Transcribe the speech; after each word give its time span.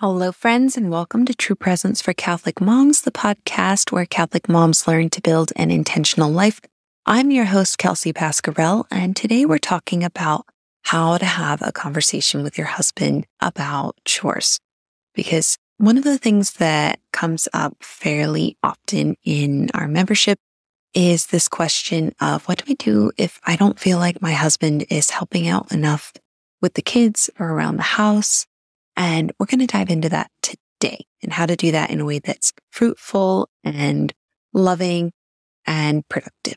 Hello, 0.00 0.30
friends, 0.30 0.76
and 0.76 0.92
welcome 0.92 1.24
to 1.24 1.34
True 1.34 1.56
Presence 1.56 2.00
for 2.00 2.12
Catholic 2.12 2.60
Moms, 2.60 3.00
the 3.00 3.10
podcast 3.10 3.90
where 3.90 4.06
Catholic 4.06 4.48
moms 4.48 4.86
learn 4.86 5.10
to 5.10 5.20
build 5.20 5.50
an 5.56 5.72
intentional 5.72 6.30
life. 6.30 6.60
I'm 7.04 7.32
your 7.32 7.46
host, 7.46 7.78
Kelsey 7.78 8.12
Pascarell, 8.12 8.84
and 8.92 9.16
today 9.16 9.44
we're 9.44 9.58
talking 9.58 10.04
about 10.04 10.46
how 10.82 11.18
to 11.18 11.24
have 11.24 11.62
a 11.62 11.72
conversation 11.72 12.44
with 12.44 12.56
your 12.56 12.68
husband 12.68 13.26
about 13.40 13.96
chores. 14.04 14.60
Because 15.16 15.58
one 15.78 15.98
of 15.98 16.04
the 16.04 16.16
things 16.16 16.52
that 16.52 17.00
comes 17.12 17.48
up 17.52 17.74
fairly 17.82 18.56
often 18.62 19.16
in 19.24 19.68
our 19.74 19.88
membership 19.88 20.38
is 20.94 21.26
this 21.26 21.48
question 21.48 22.14
of 22.20 22.44
what 22.44 22.64
do 22.64 22.70
I 22.70 22.74
do 22.74 23.10
if 23.18 23.40
I 23.44 23.56
don't 23.56 23.80
feel 23.80 23.98
like 23.98 24.22
my 24.22 24.34
husband 24.34 24.86
is 24.90 25.10
helping 25.10 25.48
out 25.48 25.72
enough 25.72 26.12
with 26.62 26.74
the 26.74 26.82
kids 26.82 27.30
or 27.40 27.48
around 27.48 27.78
the 27.78 27.82
house? 27.82 28.46
And 28.98 29.32
we're 29.38 29.46
going 29.46 29.60
to 29.60 29.66
dive 29.66 29.90
into 29.90 30.08
that 30.08 30.28
today 30.42 31.06
and 31.22 31.32
how 31.32 31.46
to 31.46 31.54
do 31.54 31.70
that 31.70 31.90
in 31.90 32.00
a 32.00 32.04
way 32.04 32.18
that's 32.18 32.52
fruitful 32.72 33.48
and 33.62 34.12
loving 34.52 35.12
and 35.66 36.06
productive. 36.08 36.56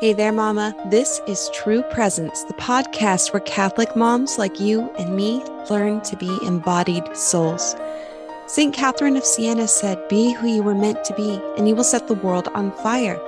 Hey 0.00 0.14
there, 0.14 0.32
Mama. 0.32 0.74
This 0.90 1.20
is 1.26 1.50
True 1.52 1.82
Presence, 1.82 2.44
the 2.44 2.54
podcast 2.54 3.34
where 3.34 3.40
Catholic 3.40 3.94
moms 3.94 4.38
like 4.38 4.58
you 4.58 4.90
and 4.98 5.14
me 5.14 5.42
learn 5.68 6.00
to 6.02 6.16
be 6.16 6.38
embodied 6.42 7.14
souls. 7.14 7.76
St. 8.46 8.74
Catherine 8.74 9.16
of 9.16 9.24
Siena 9.24 9.68
said, 9.68 10.08
Be 10.08 10.32
who 10.32 10.48
you 10.48 10.62
were 10.62 10.74
meant 10.74 11.04
to 11.04 11.14
be, 11.14 11.40
and 11.58 11.68
you 11.68 11.74
will 11.76 11.84
set 11.84 12.08
the 12.08 12.14
world 12.14 12.48
on 12.54 12.72
fire. 12.72 13.18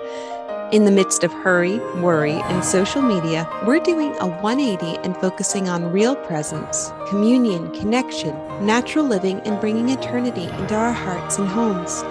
In 0.73 0.85
the 0.85 0.91
midst 0.91 1.23
of 1.23 1.33
hurry, 1.33 1.79
worry, 2.01 2.33
and 2.33 2.65
social 2.65 3.01
media, 3.01 3.49
we're 3.65 3.79
doing 3.79 4.17
a 4.19 4.27
180 4.27 4.99
and 5.05 5.17
focusing 5.19 5.69
on 5.69 5.93
real 5.93 6.17
presence, 6.17 6.91
communion, 7.09 7.71
connection, 7.71 8.35
natural 8.67 9.05
living, 9.05 9.39
and 9.43 9.61
bringing 9.61 9.91
eternity 9.91 10.43
into 10.43 10.75
our 10.75 10.91
hearts 10.91 11.39
and 11.39 11.47
homes. 11.47 12.03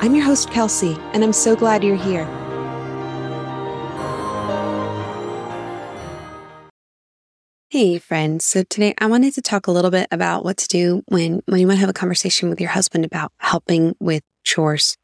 I'm 0.00 0.14
your 0.14 0.24
host, 0.24 0.48
Kelsey, 0.52 0.96
and 1.12 1.24
I'm 1.24 1.32
so 1.32 1.56
glad 1.56 1.82
you're 1.82 1.96
here. 1.96 2.24
Hey 7.68 7.98
friends, 7.98 8.44
so 8.44 8.62
today 8.62 8.94
I 8.98 9.06
wanted 9.06 9.34
to 9.34 9.42
talk 9.42 9.66
a 9.66 9.72
little 9.72 9.90
bit 9.90 10.06
about 10.12 10.44
what 10.44 10.58
to 10.58 10.68
do 10.68 11.02
when, 11.08 11.42
when 11.46 11.58
you 11.58 11.66
want 11.66 11.78
to 11.78 11.80
have 11.80 11.90
a 11.90 11.92
conversation 11.92 12.48
with 12.48 12.60
your 12.60 12.70
husband 12.70 13.04
about 13.04 13.32
helping 13.38 13.96
with 13.98 14.22
chores. 14.44 14.96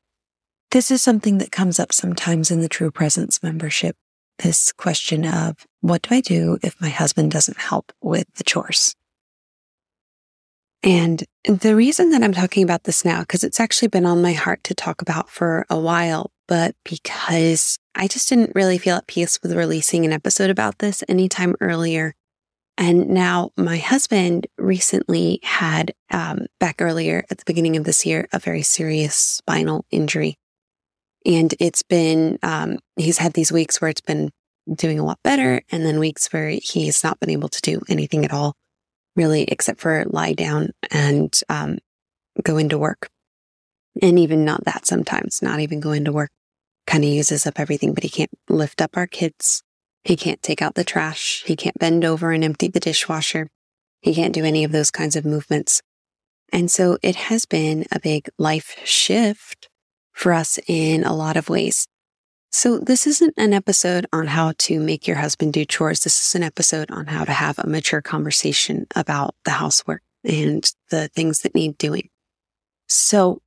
This 0.71 0.93
is 0.93 1.03
something 1.03 1.39
that 1.39 1.51
comes 1.51 1.81
up 1.81 1.93
sometimes 1.93 2.53
in 2.53 2.61
the 2.61 2.69
True 2.69 2.93
Presence 2.93 3.43
membership. 3.43 3.97
This 4.39 4.71
question 4.71 5.27
of 5.27 5.67
what 5.81 6.03
do 6.03 6.15
I 6.15 6.21
do 6.21 6.59
if 6.63 6.81
my 6.81 6.91
husband 6.91 7.33
doesn't 7.33 7.59
help 7.59 7.91
with 8.01 8.33
the 8.37 8.45
chores? 8.45 8.95
And 10.85 11.25
the 11.45 11.75
reason 11.75 12.11
that 12.11 12.23
I'm 12.23 12.33
talking 12.33 12.63
about 12.63 12.85
this 12.85 13.05
now, 13.05 13.21
because 13.21 13.43
it's 13.43 13.59
actually 13.59 13.89
been 13.89 14.07
on 14.07 14.23
my 14.23 14.33
heart 14.33 14.63
to 14.65 14.75
talk 14.75 15.03
about 15.03 15.29
for 15.29 15.67
a 15.69 15.79
while, 15.79 16.31
but 16.47 16.77
because 16.85 17.77
I 17.97 18.07
just 18.07 18.29
didn't 18.29 18.55
really 18.55 18.79
feel 18.79 18.97
at 18.97 19.09
peace 19.09 19.41
with 19.43 19.53
releasing 19.53 20.05
an 20.05 20.13
episode 20.13 20.51
about 20.51 20.79
this 20.79 21.03
anytime 21.09 21.57
earlier. 21.61 22.15
And 22.79 23.09
now 23.09 23.51
my 23.57 23.79
husband 23.79 24.47
recently 24.57 25.41
had, 25.43 25.95
um, 26.13 26.47
back 26.61 26.77
earlier 26.81 27.25
at 27.29 27.39
the 27.39 27.45
beginning 27.45 27.77
of 27.77 27.83
this 27.83 28.07
year, 28.07 28.29
a 28.33 28.39
very 28.39 28.63
serious 28.63 29.17
spinal 29.17 29.85
injury. 29.91 30.37
And 31.27 31.55
it's 31.61 31.83
been, 31.83 32.39
um, 32.43 32.79
he's 32.97 33.19
had 33.19 33.35
these 33.35 33.53
weeks 33.53 33.81
where 33.81 33.91
it's 33.91 34.01
been 34.01 34.31
doing 34.73 34.99
a 34.99 35.05
lot 35.05 35.19
better, 35.23 35.63
and 35.71 35.85
then 35.85 35.99
weeks 35.99 36.33
where 36.33 36.49
he's 36.49 37.03
not 37.03 37.21
been 37.21 37.31
able 37.31 37.49
to 37.49 37.61
do 37.61 37.81
anything 37.89 38.25
at 38.25 38.33
all, 38.33 38.55
really, 39.17 39.43
except 39.45 39.81
for 39.81 40.05
lie 40.07 40.33
down 40.33 40.71
and 40.91 41.41
um, 41.49 41.79
go 42.43 42.57
into 42.57 42.79
work. 42.79 43.09
And 44.01 44.19
even 44.19 44.45
not 44.45 44.65
that 44.65 44.87
sometimes, 44.87 45.43
not 45.43 45.61
even 45.61 45.81
go 45.81 45.93
into 45.93 46.13
work, 46.13 46.31
kind 46.87 47.05
of 47.05 47.11
uses 47.11 47.47
up 47.47 47.59
everything, 47.59 47.93
but 47.93 48.05
he 48.05 48.09
can't 48.09 48.31
lift 48.49 48.81
up 48.81 48.97
our 48.97 49.07
kids. 49.07 49.63
He 50.05 50.17
can't 50.17 50.43
take 50.43 50.63
out 50.63 50.75
the 50.75 50.85
trash. 50.85 51.43
He 51.47 51.57
can't 51.57 51.79
bend 51.79 52.05
over 52.05 52.33
and 52.33 52.45
empty 52.45 52.69
the 52.69 52.81
dishwasher. 52.81 53.49
He 54.01 54.15
can't 54.15 54.33
do 54.33 54.45
any 54.45 54.65
of 54.65 54.73
those 54.73 54.91
kinds 54.91 55.17
of 55.17 55.25
movements. 55.25 55.83
And 56.53 56.71
so 56.71 56.99
it 57.03 57.17
has 57.17 57.47
been 57.47 57.87
a 57.93 58.01
big 58.01 58.29
life 58.39 58.77
shift 58.85 59.69
for 60.21 60.35
us 60.35 60.59
in 60.69 61.03
a 61.03 61.15
lot 61.15 61.37
of 61.37 61.49
ways. 61.49 61.87
So 62.53 62.79
this 62.79 63.07
isn't 63.07 63.35
an 63.37 63.55
episode 63.55 64.07
on 64.13 64.27
how 64.27 64.53
to 64.59 64.81
make 64.81 65.07
your 65.07 65.17
husband 65.17 65.53
do 65.55 65.65
chores. 65.65 66.01
This 66.01 66.27
is 66.27 66.35
an 66.35 66.43
episode 66.43 66.91
on 66.91 67.07
how 67.07 67.25
to 67.25 67.33
have 67.33 67.59
a 67.59 67.67
mature 67.67 68.03
conversation 68.03 68.87
about 68.95 69.35
the 69.45 69.53
housework 69.53 70.03
and 70.23 70.71
the 70.91 71.09
things 71.09 71.41
that 71.41 71.55
need 71.55 71.79
doing. 71.79 72.11
So 72.87 73.41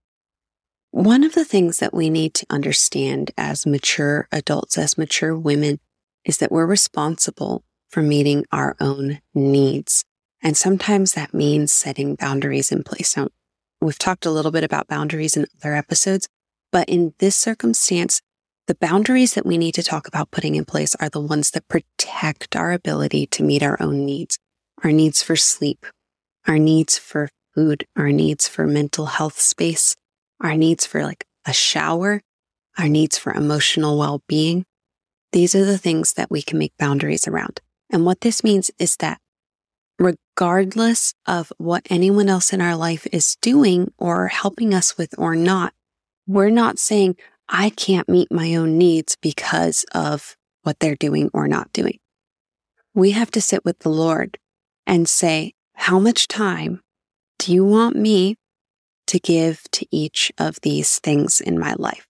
one 0.91 1.23
of 1.23 1.33
the 1.33 1.45
things 1.45 1.77
that 1.77 1.93
we 1.93 2.09
need 2.09 2.33
to 2.35 2.45
understand 2.49 3.31
as 3.37 3.65
mature 3.65 4.27
adults, 4.31 4.77
as 4.77 4.97
mature 4.97 5.37
women, 5.37 5.79
is 6.25 6.37
that 6.37 6.51
we're 6.51 6.65
responsible 6.65 7.63
for 7.89 8.01
meeting 8.01 8.45
our 8.51 8.75
own 8.79 9.19
needs. 9.35 10.05
And 10.41 10.57
sometimes 10.57 11.13
that 11.13 11.33
means 11.33 11.71
setting 11.71 12.15
boundaries 12.15 12.71
in 12.71 12.83
place. 12.83 13.15
Now, 13.15 13.27
we've 13.81 13.99
talked 13.99 14.25
a 14.25 14.31
little 14.31 14.51
bit 14.51 14.63
about 14.63 14.87
boundaries 14.87 15.35
in 15.35 15.45
other 15.61 15.75
episodes, 15.75 16.29
but 16.73 16.89
in 16.89 17.13
this 17.19 17.37
circumstance, 17.37 18.19
the 18.65 18.75
boundaries 18.75 19.35
that 19.35 19.45
we 19.45 19.57
need 19.57 19.75
to 19.75 19.83
talk 19.83 20.07
about 20.07 20.31
putting 20.31 20.55
in 20.55 20.65
place 20.65 20.95
are 20.95 21.07
the 21.07 21.21
ones 21.21 21.51
that 21.51 21.67
protect 21.67 22.55
our 22.55 22.71
ability 22.71 23.27
to 23.27 23.43
meet 23.43 23.61
our 23.61 23.77
own 23.79 24.05
needs, 24.05 24.39
our 24.83 24.91
needs 24.91 25.21
for 25.21 25.35
sleep, 25.35 25.85
our 26.47 26.57
needs 26.57 26.97
for 26.97 27.29
food, 27.53 27.85
our 27.95 28.11
needs 28.11 28.47
for 28.47 28.65
mental 28.65 29.05
health 29.05 29.39
space, 29.39 29.95
our 30.41 30.55
needs 30.55 30.85
for 30.85 31.03
like 31.03 31.25
a 31.45 31.53
shower, 31.53 32.21
our 32.79 32.89
needs 32.89 33.19
for 33.19 33.31
emotional 33.33 33.99
well 33.99 34.23
being. 34.27 34.65
These 35.31 35.53
are 35.53 35.65
the 35.65 35.77
things 35.77 36.13
that 36.13 36.31
we 36.31 36.41
can 36.41 36.57
make 36.57 36.73
boundaries 36.79 37.27
around. 37.27 37.61
And 37.91 38.03
what 38.03 38.21
this 38.21 38.43
means 38.43 38.71
is 38.79 38.97
that 38.97 39.19
regardless 39.99 41.13
of 41.27 41.53
what 41.57 41.85
anyone 41.91 42.29
else 42.29 42.51
in 42.51 42.61
our 42.61 42.75
life 42.75 43.05
is 43.11 43.37
doing 43.41 43.91
or 43.99 44.29
helping 44.29 44.73
us 44.73 44.97
with 44.97 45.13
or 45.19 45.35
not, 45.35 45.73
we're 46.27 46.49
not 46.49 46.79
saying, 46.79 47.17
I 47.49 47.69
can't 47.69 48.09
meet 48.09 48.31
my 48.31 48.55
own 48.55 48.77
needs 48.77 49.17
because 49.21 49.85
of 49.93 50.35
what 50.63 50.79
they're 50.79 50.95
doing 50.95 51.29
or 51.33 51.47
not 51.47 51.73
doing. 51.73 51.99
We 52.93 53.11
have 53.11 53.31
to 53.31 53.41
sit 53.41 53.65
with 53.65 53.79
the 53.79 53.89
Lord 53.89 54.37
and 54.87 55.09
say, 55.09 55.53
how 55.75 55.99
much 55.99 56.27
time 56.27 56.81
do 57.39 57.53
you 57.53 57.65
want 57.65 57.95
me 57.95 58.37
to 59.07 59.19
give 59.19 59.63
to 59.71 59.85
each 59.91 60.31
of 60.37 60.61
these 60.61 60.99
things 60.99 61.41
in 61.41 61.59
my 61.59 61.73
life? 61.77 62.07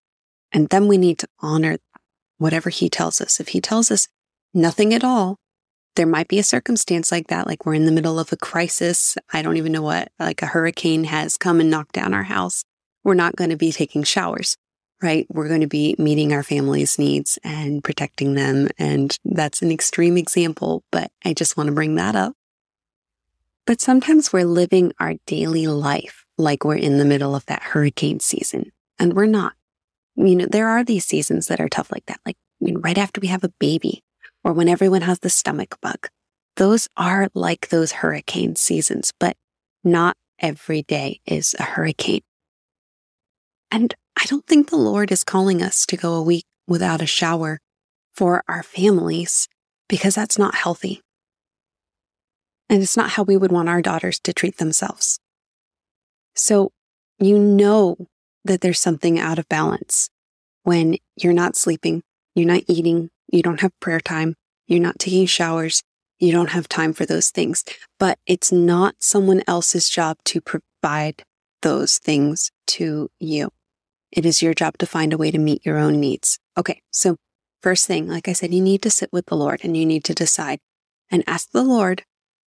And 0.51 0.69
then 0.69 0.87
we 0.87 0.97
need 0.97 1.17
to 1.19 1.27
honor 1.39 1.77
whatever 2.37 2.69
he 2.69 2.89
tells 2.89 3.21
us. 3.21 3.39
If 3.39 3.49
he 3.49 3.61
tells 3.61 3.89
us 3.89 4.07
nothing 4.53 4.93
at 4.93 5.03
all, 5.03 5.37
there 5.95 6.05
might 6.05 6.27
be 6.27 6.39
a 6.39 6.43
circumstance 6.43 7.11
like 7.11 7.27
that, 7.27 7.47
like 7.47 7.65
we're 7.65 7.73
in 7.75 7.85
the 7.85 7.91
middle 7.91 8.19
of 8.19 8.31
a 8.31 8.37
crisis. 8.37 9.15
I 9.31 9.41
don't 9.41 9.57
even 9.57 9.71
know 9.71 9.81
what, 9.81 10.11
like 10.19 10.41
a 10.41 10.47
hurricane 10.47 11.05
has 11.05 11.37
come 11.37 11.59
and 11.59 11.69
knocked 11.69 11.93
down 11.93 12.13
our 12.13 12.23
house 12.23 12.63
we're 13.03 13.13
not 13.13 13.35
going 13.35 13.49
to 13.49 13.57
be 13.57 13.71
taking 13.71 14.03
showers, 14.03 14.57
right? 15.01 15.25
We're 15.29 15.47
going 15.47 15.61
to 15.61 15.67
be 15.67 15.95
meeting 15.97 16.33
our 16.33 16.43
family's 16.43 16.97
needs 16.97 17.37
and 17.43 17.83
protecting 17.83 18.33
them. 18.35 18.69
And 18.77 19.17
that's 19.25 19.61
an 19.61 19.71
extreme 19.71 20.17
example, 20.17 20.83
but 20.91 21.11
I 21.25 21.33
just 21.33 21.57
want 21.57 21.67
to 21.67 21.73
bring 21.73 21.95
that 21.95 22.15
up. 22.15 22.33
But 23.65 23.81
sometimes 23.81 24.33
we're 24.33 24.45
living 24.45 24.93
our 24.99 25.15
daily 25.25 25.67
life 25.67 26.25
like 26.37 26.65
we're 26.65 26.75
in 26.75 26.97
the 26.97 27.05
middle 27.05 27.35
of 27.35 27.45
that 27.45 27.61
hurricane 27.61 28.19
season 28.19 28.71
and 28.99 29.13
we're 29.13 29.25
not. 29.25 29.53
You 30.15 30.35
know, 30.35 30.45
there 30.45 30.67
are 30.67 30.83
these 30.83 31.05
seasons 31.05 31.47
that 31.47 31.59
are 31.59 31.69
tough 31.69 31.91
like 31.91 32.05
that, 32.05 32.19
like 32.25 32.37
right 32.61 32.97
after 32.97 33.19
we 33.19 33.27
have 33.27 33.43
a 33.43 33.53
baby 33.59 34.03
or 34.43 34.53
when 34.53 34.69
everyone 34.69 35.01
has 35.01 35.19
the 35.19 35.29
stomach 35.29 35.77
bug. 35.81 36.09
Those 36.57 36.87
are 36.97 37.29
like 37.33 37.69
those 37.69 37.93
hurricane 37.93 38.55
seasons, 38.55 39.11
but 39.19 39.35
not 39.83 40.15
every 40.39 40.83
day 40.83 41.19
is 41.25 41.55
a 41.57 41.63
hurricane. 41.63 42.21
And 43.73 43.95
I 44.15 44.25
don't 44.25 44.45
think 44.45 44.69
the 44.69 44.75
Lord 44.75 45.11
is 45.11 45.23
calling 45.23 45.63
us 45.63 45.87
to 45.87 45.97
go 45.97 46.13
a 46.13 46.21
week 46.21 46.45
without 46.67 47.01
a 47.01 47.07
shower 47.07 47.59
for 48.13 48.43
our 48.47 48.61
families 48.61 49.47
because 49.89 50.13
that's 50.13 50.37
not 50.37 50.53
healthy. 50.53 51.01
And 52.69 52.83
it's 52.83 52.95
not 52.95 53.09
how 53.09 53.23
we 53.23 53.35
would 53.35 53.51
want 53.51 53.69
our 53.69 53.81
daughters 53.81 54.19
to 54.19 54.31
treat 54.31 54.57
themselves. 54.57 55.19
So 56.35 56.71
you 57.17 57.39
know 57.39 57.97
that 58.45 58.61
there's 58.61 58.79
something 58.79 59.19
out 59.19 59.39
of 59.39 59.49
balance 59.49 60.11
when 60.61 60.97
you're 61.15 61.33
not 61.33 61.55
sleeping, 61.55 62.03
you're 62.35 62.45
not 62.45 62.61
eating, 62.67 63.09
you 63.31 63.41
don't 63.41 63.61
have 63.61 63.79
prayer 63.79 63.99
time, 63.99 64.35
you're 64.67 64.81
not 64.81 64.99
taking 64.99 65.25
showers, 65.25 65.81
you 66.19 66.31
don't 66.31 66.51
have 66.51 66.69
time 66.69 66.93
for 66.93 67.07
those 67.07 67.31
things. 67.31 67.65
But 67.97 68.19
it's 68.27 68.51
not 68.51 68.97
someone 68.99 69.41
else's 69.47 69.89
job 69.89 70.17
to 70.25 70.41
provide 70.41 71.23
those 71.63 71.97
things 71.97 72.51
to 72.67 73.09
you. 73.19 73.49
It 74.15 74.25
is 74.25 74.41
your 74.41 74.53
job 74.53 74.77
to 74.77 74.85
find 74.85 75.11
a 75.11 75.17
way 75.17 75.31
to 75.31 75.39
meet 75.39 75.65
your 75.65 75.79
own 75.79 75.99
needs. 75.99 76.39
Okay. 76.55 76.81
So 76.91 77.17
first 77.61 77.87
thing, 77.87 78.07
like 78.07 78.27
I 78.27 78.33
said, 78.33 78.53
you 78.53 78.61
need 78.61 78.83
to 78.83 78.91
sit 78.91 79.09
with 79.11 79.25
the 79.25 79.35
Lord 79.35 79.61
and 79.63 79.75
you 79.75 79.85
need 79.85 80.03
to 80.05 80.13
decide 80.13 80.59
and 81.09 81.23
ask 81.25 81.49
the 81.51 81.63
Lord, 81.63 82.03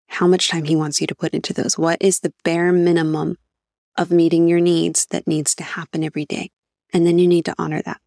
how 0.08 0.28
much 0.28 0.50
time 0.50 0.66
he 0.66 0.76
wants 0.76 1.02
you 1.02 1.08
to 1.08 1.16
put 1.16 1.34
into 1.34 1.54
those. 1.54 1.78
What 1.78 1.98
is 2.00 2.20
the 2.20 2.34
bare 2.44 2.72
minimum 2.72 3.38
of 3.98 4.12
meeting 4.12 4.48
your 4.48 4.60
needs 4.60 5.08
that 5.08 5.28
needs 5.28 5.56
to 5.56 5.64
happen 5.64 6.04
every 6.04 6.26
day? 6.26 6.52
And 6.94 7.06
then 7.06 7.18
you 7.18 7.28
need 7.28 7.46
to 7.46 7.56
honor 7.58 7.82
that. 7.82 8.00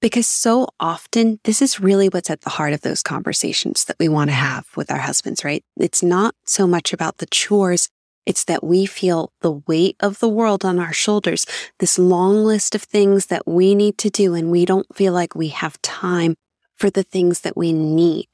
Because 0.00 0.26
so 0.26 0.68
often, 0.78 1.40
this 1.44 1.60
is 1.60 1.80
really 1.80 2.08
what's 2.08 2.30
at 2.30 2.42
the 2.42 2.50
heart 2.50 2.72
of 2.72 2.82
those 2.82 3.02
conversations 3.02 3.84
that 3.84 3.96
we 3.98 4.08
want 4.08 4.30
to 4.30 4.34
have 4.34 4.66
with 4.76 4.90
our 4.90 4.98
husbands, 4.98 5.44
right? 5.44 5.64
It's 5.76 6.02
not 6.02 6.34
so 6.44 6.66
much 6.66 6.92
about 6.92 7.18
the 7.18 7.26
chores. 7.26 7.88
It's 8.28 8.44
that 8.44 8.62
we 8.62 8.84
feel 8.84 9.32
the 9.40 9.62
weight 9.66 9.96
of 10.00 10.18
the 10.18 10.28
world 10.28 10.62
on 10.62 10.78
our 10.78 10.92
shoulders, 10.92 11.46
this 11.78 11.98
long 11.98 12.44
list 12.44 12.74
of 12.74 12.82
things 12.82 13.26
that 13.26 13.48
we 13.48 13.74
need 13.74 13.96
to 13.98 14.10
do, 14.10 14.34
and 14.34 14.50
we 14.50 14.66
don't 14.66 14.94
feel 14.94 15.14
like 15.14 15.34
we 15.34 15.48
have 15.48 15.80
time 15.80 16.34
for 16.76 16.90
the 16.90 17.02
things 17.02 17.40
that 17.40 17.56
we 17.56 17.72
need. 17.72 18.28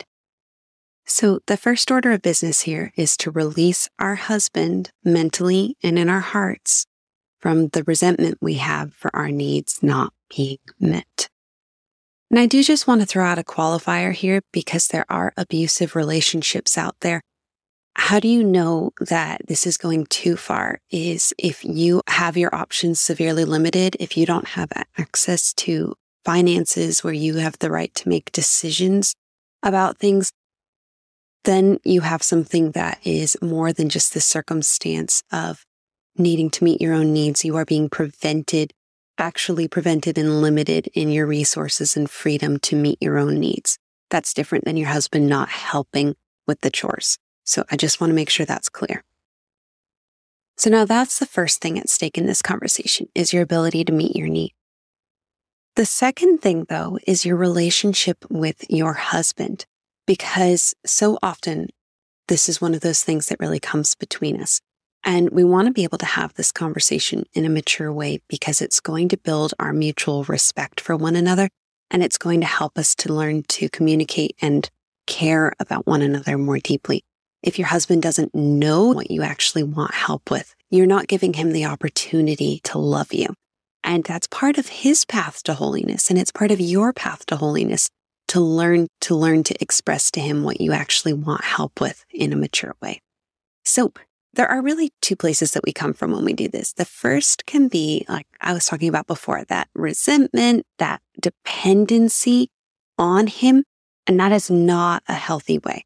So, 1.06 1.38
the 1.46 1.56
first 1.56 1.92
order 1.92 2.10
of 2.10 2.22
business 2.22 2.62
here 2.62 2.92
is 2.96 3.16
to 3.18 3.30
release 3.30 3.88
our 4.00 4.16
husband 4.16 4.90
mentally 5.04 5.76
and 5.80 5.96
in 5.96 6.08
our 6.08 6.20
hearts 6.20 6.86
from 7.38 7.68
the 7.68 7.84
resentment 7.84 8.38
we 8.40 8.54
have 8.54 8.94
for 8.94 9.14
our 9.14 9.30
needs 9.30 9.80
not 9.80 10.12
being 10.34 10.58
met. 10.80 11.28
And 12.32 12.40
I 12.40 12.46
do 12.46 12.64
just 12.64 12.88
want 12.88 13.00
to 13.00 13.06
throw 13.06 13.24
out 13.24 13.38
a 13.38 13.44
qualifier 13.44 14.12
here 14.12 14.42
because 14.52 14.88
there 14.88 15.06
are 15.08 15.32
abusive 15.36 15.94
relationships 15.94 16.76
out 16.76 16.96
there. 16.98 17.22
How 17.96 18.20
do 18.20 18.28
you 18.28 18.42
know 18.42 18.90
that 19.00 19.42
this 19.46 19.66
is 19.66 19.76
going 19.76 20.06
too 20.06 20.36
far? 20.36 20.80
Is 20.90 21.32
if 21.38 21.64
you 21.64 22.02
have 22.08 22.36
your 22.36 22.54
options 22.54 23.00
severely 23.00 23.44
limited, 23.44 23.96
if 24.00 24.16
you 24.16 24.26
don't 24.26 24.48
have 24.48 24.70
access 24.98 25.52
to 25.54 25.94
finances 26.24 27.04
where 27.04 27.12
you 27.12 27.36
have 27.36 27.58
the 27.58 27.70
right 27.70 27.94
to 27.94 28.08
make 28.08 28.32
decisions 28.32 29.14
about 29.62 29.98
things, 29.98 30.32
then 31.44 31.78
you 31.84 32.00
have 32.00 32.22
something 32.22 32.72
that 32.72 32.98
is 33.04 33.36
more 33.40 33.72
than 33.72 33.88
just 33.88 34.14
the 34.14 34.20
circumstance 34.20 35.22
of 35.30 35.64
needing 36.16 36.50
to 36.50 36.64
meet 36.64 36.80
your 36.80 36.94
own 36.94 37.12
needs. 37.12 37.44
You 37.44 37.56
are 37.56 37.64
being 37.64 37.88
prevented 37.88 38.72
actually 39.18 39.68
prevented 39.68 40.18
and 40.18 40.40
limited 40.40 40.88
in 40.94 41.10
your 41.10 41.26
resources 41.26 41.96
and 41.96 42.10
freedom 42.10 42.58
to 42.58 42.76
meet 42.76 42.98
your 43.00 43.18
own 43.18 43.38
needs. 43.38 43.78
That's 44.10 44.34
different 44.34 44.64
than 44.64 44.76
your 44.76 44.88
husband 44.88 45.28
not 45.28 45.48
helping 45.48 46.14
with 46.46 46.60
the 46.60 46.70
chores. 46.70 47.18
So 47.44 47.64
I 47.70 47.76
just 47.76 48.00
want 48.00 48.10
to 48.10 48.14
make 48.14 48.30
sure 48.30 48.46
that's 48.46 48.68
clear. 48.68 49.04
So 50.56 50.70
now 50.70 50.84
that's 50.84 51.18
the 51.18 51.26
first 51.26 51.60
thing 51.60 51.78
at 51.78 51.88
stake 51.88 52.16
in 52.16 52.26
this 52.26 52.42
conversation 52.42 53.08
is 53.14 53.32
your 53.32 53.42
ability 53.42 53.84
to 53.84 53.92
meet 53.92 54.16
your 54.16 54.28
need. 54.28 54.52
The 55.76 55.86
second 55.86 56.38
thing 56.38 56.66
though 56.68 56.98
is 57.06 57.26
your 57.26 57.36
relationship 57.36 58.24
with 58.30 58.64
your 58.70 58.94
husband, 58.94 59.66
because 60.06 60.74
so 60.86 61.18
often 61.22 61.68
this 62.28 62.48
is 62.48 62.60
one 62.60 62.74
of 62.74 62.80
those 62.80 63.02
things 63.02 63.26
that 63.26 63.40
really 63.40 63.60
comes 63.60 63.94
between 63.94 64.40
us. 64.40 64.60
And 65.02 65.30
we 65.30 65.44
want 65.44 65.66
to 65.66 65.72
be 65.72 65.84
able 65.84 65.98
to 65.98 66.06
have 66.06 66.32
this 66.34 66.50
conversation 66.50 67.24
in 67.34 67.44
a 67.44 67.50
mature 67.50 67.92
way 67.92 68.20
because 68.28 68.62
it's 68.62 68.80
going 68.80 69.08
to 69.10 69.18
build 69.18 69.52
our 69.58 69.72
mutual 69.72 70.24
respect 70.24 70.80
for 70.80 70.96
one 70.96 71.16
another. 71.16 71.50
And 71.90 72.02
it's 72.02 72.16
going 72.16 72.40
to 72.40 72.46
help 72.46 72.78
us 72.78 72.94
to 72.96 73.12
learn 73.12 73.42
to 73.48 73.68
communicate 73.68 74.34
and 74.40 74.70
care 75.06 75.52
about 75.60 75.86
one 75.86 76.00
another 76.00 76.38
more 76.38 76.58
deeply. 76.58 77.04
If 77.44 77.58
your 77.58 77.68
husband 77.68 78.00
doesn't 78.00 78.34
know 78.34 78.86
what 78.86 79.10
you 79.10 79.22
actually 79.22 79.64
want 79.64 79.92
help 79.92 80.30
with, 80.30 80.54
you're 80.70 80.86
not 80.86 81.08
giving 81.08 81.34
him 81.34 81.52
the 81.52 81.66
opportunity 81.66 82.60
to 82.64 82.78
love 82.78 83.12
you. 83.12 83.34
And 83.84 84.02
that's 84.02 84.26
part 84.26 84.56
of 84.56 84.68
his 84.68 85.04
path 85.04 85.42
to 85.42 85.52
holiness. 85.52 86.08
And 86.08 86.18
it's 86.18 86.32
part 86.32 86.50
of 86.50 86.58
your 86.58 86.94
path 86.94 87.26
to 87.26 87.36
holiness 87.36 87.90
to 88.28 88.40
learn 88.40 88.88
to 89.02 89.14
learn 89.14 89.42
to 89.42 89.54
express 89.60 90.10
to 90.12 90.20
him 90.20 90.42
what 90.42 90.58
you 90.58 90.72
actually 90.72 91.12
want 91.12 91.44
help 91.44 91.82
with 91.82 92.06
in 92.08 92.32
a 92.32 92.36
mature 92.36 92.74
way. 92.80 93.02
So 93.62 93.92
there 94.32 94.50
are 94.50 94.62
really 94.62 94.90
two 95.02 95.14
places 95.14 95.52
that 95.52 95.64
we 95.66 95.72
come 95.72 95.92
from 95.92 96.12
when 96.12 96.24
we 96.24 96.32
do 96.32 96.48
this. 96.48 96.72
The 96.72 96.86
first 96.86 97.44
can 97.44 97.68
be, 97.68 98.06
like 98.08 98.26
I 98.40 98.54
was 98.54 98.64
talking 98.64 98.88
about 98.88 99.06
before, 99.06 99.44
that 99.44 99.68
resentment, 99.74 100.64
that 100.78 101.02
dependency 101.20 102.48
on 102.98 103.26
him. 103.26 103.64
And 104.06 104.18
that 104.18 104.32
is 104.32 104.50
not 104.50 105.02
a 105.08 105.14
healthy 105.14 105.58
way. 105.58 105.84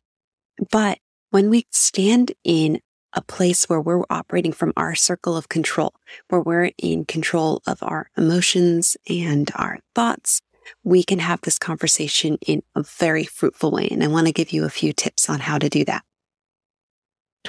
But 0.70 0.98
when 1.30 1.50
we 1.50 1.66
stand 1.70 2.32
in 2.44 2.80
a 3.12 3.22
place 3.22 3.68
where 3.68 3.80
we're 3.80 4.04
operating 4.10 4.52
from 4.52 4.72
our 4.76 4.94
circle 4.94 5.36
of 5.36 5.48
control, 5.48 5.94
where 6.28 6.40
we're 6.40 6.70
in 6.78 7.04
control 7.04 7.62
of 7.66 7.82
our 7.82 8.10
emotions 8.16 8.96
and 9.08 9.50
our 9.54 9.78
thoughts, 9.94 10.40
we 10.84 11.02
can 11.02 11.18
have 11.18 11.40
this 11.42 11.58
conversation 11.58 12.38
in 12.46 12.62
a 12.74 12.82
very 12.82 13.24
fruitful 13.24 13.70
way. 13.70 13.88
And 13.90 14.04
I 14.04 14.08
want 14.08 14.26
to 14.26 14.32
give 14.32 14.52
you 14.52 14.64
a 14.64 14.70
few 14.70 14.92
tips 14.92 15.28
on 15.28 15.40
how 15.40 15.58
to 15.58 15.68
do 15.68 15.84
that. 15.86 16.04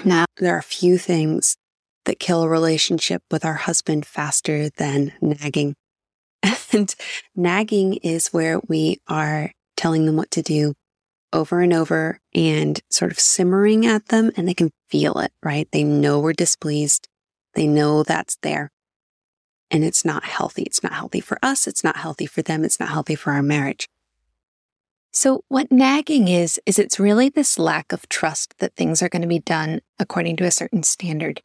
Now, 0.05 0.25
there 0.37 0.55
are 0.55 0.59
a 0.59 0.63
few 0.63 0.97
things 0.97 1.57
that 2.05 2.19
kill 2.19 2.43
a 2.43 2.49
relationship 2.49 3.21
with 3.29 3.43
our 3.43 3.55
husband 3.55 4.05
faster 4.05 4.69
than 4.69 5.13
nagging. 5.21 5.75
And 6.71 6.93
nagging 7.35 7.95
is 7.95 8.27
where 8.27 8.59
we 8.67 9.01
are 9.07 9.51
telling 9.75 10.05
them 10.05 10.17
what 10.17 10.29
to 10.31 10.43
do 10.43 10.75
over 11.31 11.61
and 11.61 11.73
over 11.73 12.19
and 12.33 12.81
sort 12.89 13.11
of 13.11 13.19
simmering 13.19 13.85
at 13.85 14.07
them 14.07 14.31
and 14.35 14.47
they 14.47 14.53
can 14.53 14.71
feel 14.89 15.19
it, 15.19 15.31
right? 15.43 15.67
They 15.71 15.83
know 15.83 16.19
we're 16.19 16.33
displeased. 16.33 17.07
They 17.53 17.67
know 17.67 18.03
that's 18.03 18.37
there 18.41 18.71
and 19.71 19.83
it's 19.83 20.03
not 20.03 20.23
healthy. 20.23 20.63
It's 20.63 20.83
not 20.83 20.93
healthy 20.93 21.21
for 21.21 21.37
us. 21.43 21.67
It's 21.67 21.83
not 21.83 21.97
healthy 21.97 22.25
for 22.25 22.41
them. 22.41 22.63
It's 22.63 22.79
not 22.79 22.89
healthy 22.89 23.15
for 23.15 23.33
our 23.33 23.43
marriage. 23.43 23.87
So, 25.11 25.43
what 25.47 25.71
nagging 25.71 26.27
is, 26.27 26.59
is 26.65 26.77
it's 26.77 26.99
really 26.99 27.29
this 27.29 27.57
lack 27.57 27.91
of 27.91 28.07
trust 28.09 28.55
that 28.59 28.75
things 28.75 29.01
are 29.01 29.09
going 29.09 29.23
to 29.23 29.27
be 29.27 29.39
done 29.39 29.81
according 29.97 30.37
to 30.37 30.45
a 30.45 30.51
certain 30.51 30.83
standard 30.83 31.41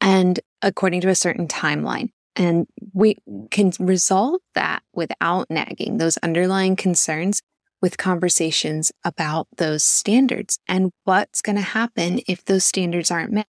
and 0.00 0.38
according 0.62 1.00
to 1.02 1.08
a 1.08 1.16
certain 1.16 1.48
timeline. 1.48 2.10
And 2.36 2.68
we 2.92 3.16
can 3.50 3.72
resolve 3.80 4.40
that 4.54 4.82
without 4.94 5.50
nagging, 5.50 5.98
those 5.98 6.16
underlying 6.18 6.76
concerns 6.76 7.42
with 7.80 7.98
conversations 7.98 8.92
about 9.04 9.46
those 9.56 9.84
standards 9.84 10.58
and 10.66 10.90
what's 11.04 11.42
going 11.42 11.56
to 11.56 11.62
happen 11.62 12.20
if 12.26 12.44
those 12.44 12.64
standards 12.64 13.10
aren't 13.10 13.32
met. 13.32 13.46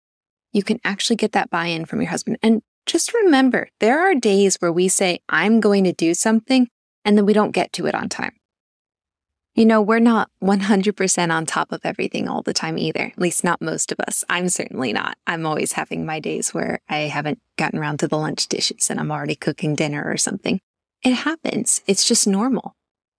You 0.52 0.62
can 0.62 0.80
actually 0.84 1.16
get 1.16 1.32
that 1.32 1.50
buy 1.50 1.66
in 1.66 1.84
from 1.84 2.00
your 2.00 2.10
husband. 2.10 2.38
And 2.42 2.62
just 2.86 3.14
remember, 3.14 3.68
there 3.80 4.00
are 4.00 4.14
days 4.14 4.56
where 4.56 4.72
we 4.72 4.88
say, 4.88 5.20
I'm 5.28 5.60
going 5.60 5.84
to 5.84 5.92
do 5.92 6.14
something, 6.14 6.68
and 7.04 7.16
then 7.16 7.26
we 7.26 7.32
don't 7.32 7.52
get 7.52 7.72
to 7.74 7.86
it 7.86 7.94
on 7.94 8.08
time. 8.08 8.32
You 9.54 9.66
know, 9.66 9.82
we're 9.82 9.98
not 9.98 10.30
100% 10.42 11.30
on 11.30 11.46
top 11.46 11.72
of 11.72 11.82
everything 11.84 12.26
all 12.26 12.40
the 12.40 12.54
time 12.54 12.78
either, 12.78 13.12
at 13.12 13.18
least 13.18 13.44
not 13.44 13.60
most 13.60 13.92
of 13.92 14.00
us. 14.00 14.24
I'm 14.30 14.48
certainly 14.48 14.94
not. 14.94 15.18
I'm 15.26 15.44
always 15.44 15.72
having 15.72 16.06
my 16.06 16.20
days 16.20 16.54
where 16.54 16.80
I 16.88 17.00
haven't 17.00 17.38
gotten 17.58 17.78
around 17.78 17.98
to 17.98 18.08
the 18.08 18.16
lunch 18.16 18.48
dishes 18.48 18.88
and 18.88 18.98
I'm 18.98 19.12
already 19.12 19.34
cooking 19.34 19.74
dinner 19.74 20.02
or 20.04 20.16
something. 20.16 20.58
It 21.02 21.12
happens. 21.12 21.82
It's 21.86 22.08
just 22.08 22.26
normal. 22.26 22.74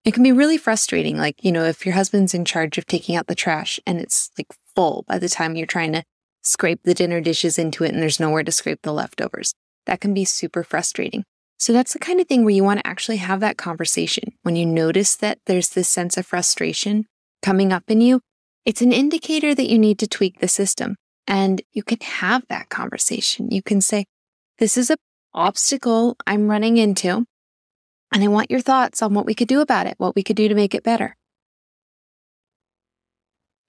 It 0.05 0.13
can 0.13 0.23
be 0.23 0.31
really 0.31 0.57
frustrating. 0.57 1.17
Like, 1.17 1.43
you 1.43 1.51
know, 1.51 1.63
if 1.63 1.85
your 1.85 1.95
husband's 1.95 2.33
in 2.33 2.45
charge 2.45 2.77
of 2.77 2.85
taking 2.85 3.15
out 3.15 3.27
the 3.27 3.35
trash 3.35 3.79
and 3.85 3.99
it's 3.99 4.31
like 4.37 4.53
full 4.75 5.05
by 5.07 5.17
the 5.17 5.29
time 5.29 5.55
you're 5.55 5.65
trying 5.65 5.93
to 5.93 6.03
scrape 6.41 6.83
the 6.83 6.93
dinner 6.93 7.21
dishes 7.21 7.57
into 7.57 7.83
it 7.83 7.93
and 7.93 8.01
there's 8.01 8.19
nowhere 8.19 8.43
to 8.43 8.51
scrape 8.51 8.81
the 8.81 8.93
leftovers. 8.93 9.53
That 9.85 10.01
can 10.01 10.13
be 10.13 10.25
super 10.25 10.63
frustrating. 10.63 11.23
So 11.57 11.71
that's 11.71 11.93
the 11.93 11.99
kind 11.99 12.19
of 12.19 12.27
thing 12.27 12.43
where 12.43 12.53
you 12.53 12.63
want 12.63 12.81
to 12.81 12.87
actually 12.87 13.17
have 13.17 13.39
that 13.39 13.57
conversation. 13.57 14.33
When 14.41 14.57
you 14.57 14.65
notice 14.65 15.15
that 15.15 15.39
there's 15.45 15.69
this 15.69 15.87
sense 15.87 16.17
of 16.17 16.25
frustration 16.25 17.05
coming 17.41 17.71
up 17.71 17.83
in 17.87 18.01
you, 18.01 18.19
it's 18.65 18.81
an 18.81 18.91
indicator 18.91 19.55
that 19.55 19.69
you 19.69 19.79
need 19.79 19.99
to 19.99 20.07
tweak 20.07 20.39
the 20.39 20.47
system. 20.49 20.97
And 21.25 21.61
you 21.71 21.83
can 21.83 21.99
have 22.01 22.43
that 22.49 22.67
conversation. 22.67 23.49
You 23.51 23.61
can 23.61 23.79
say, 23.79 24.05
this 24.59 24.75
is 24.77 24.89
an 24.89 24.97
obstacle 25.33 26.17
I'm 26.27 26.49
running 26.49 26.75
into. 26.75 27.25
And 28.13 28.23
I 28.23 28.27
want 28.27 28.51
your 28.51 28.61
thoughts 28.61 29.01
on 29.01 29.15
what 29.15 29.25
we 29.25 29.33
could 29.33 29.47
do 29.47 29.59
about 29.59 29.87
it, 29.87 29.95
what 29.97 30.15
we 30.15 30.21
could 30.21 30.35
do 30.35 30.47
to 30.47 30.53
make 30.53 30.75
it 30.75 30.83
better. 30.83 31.17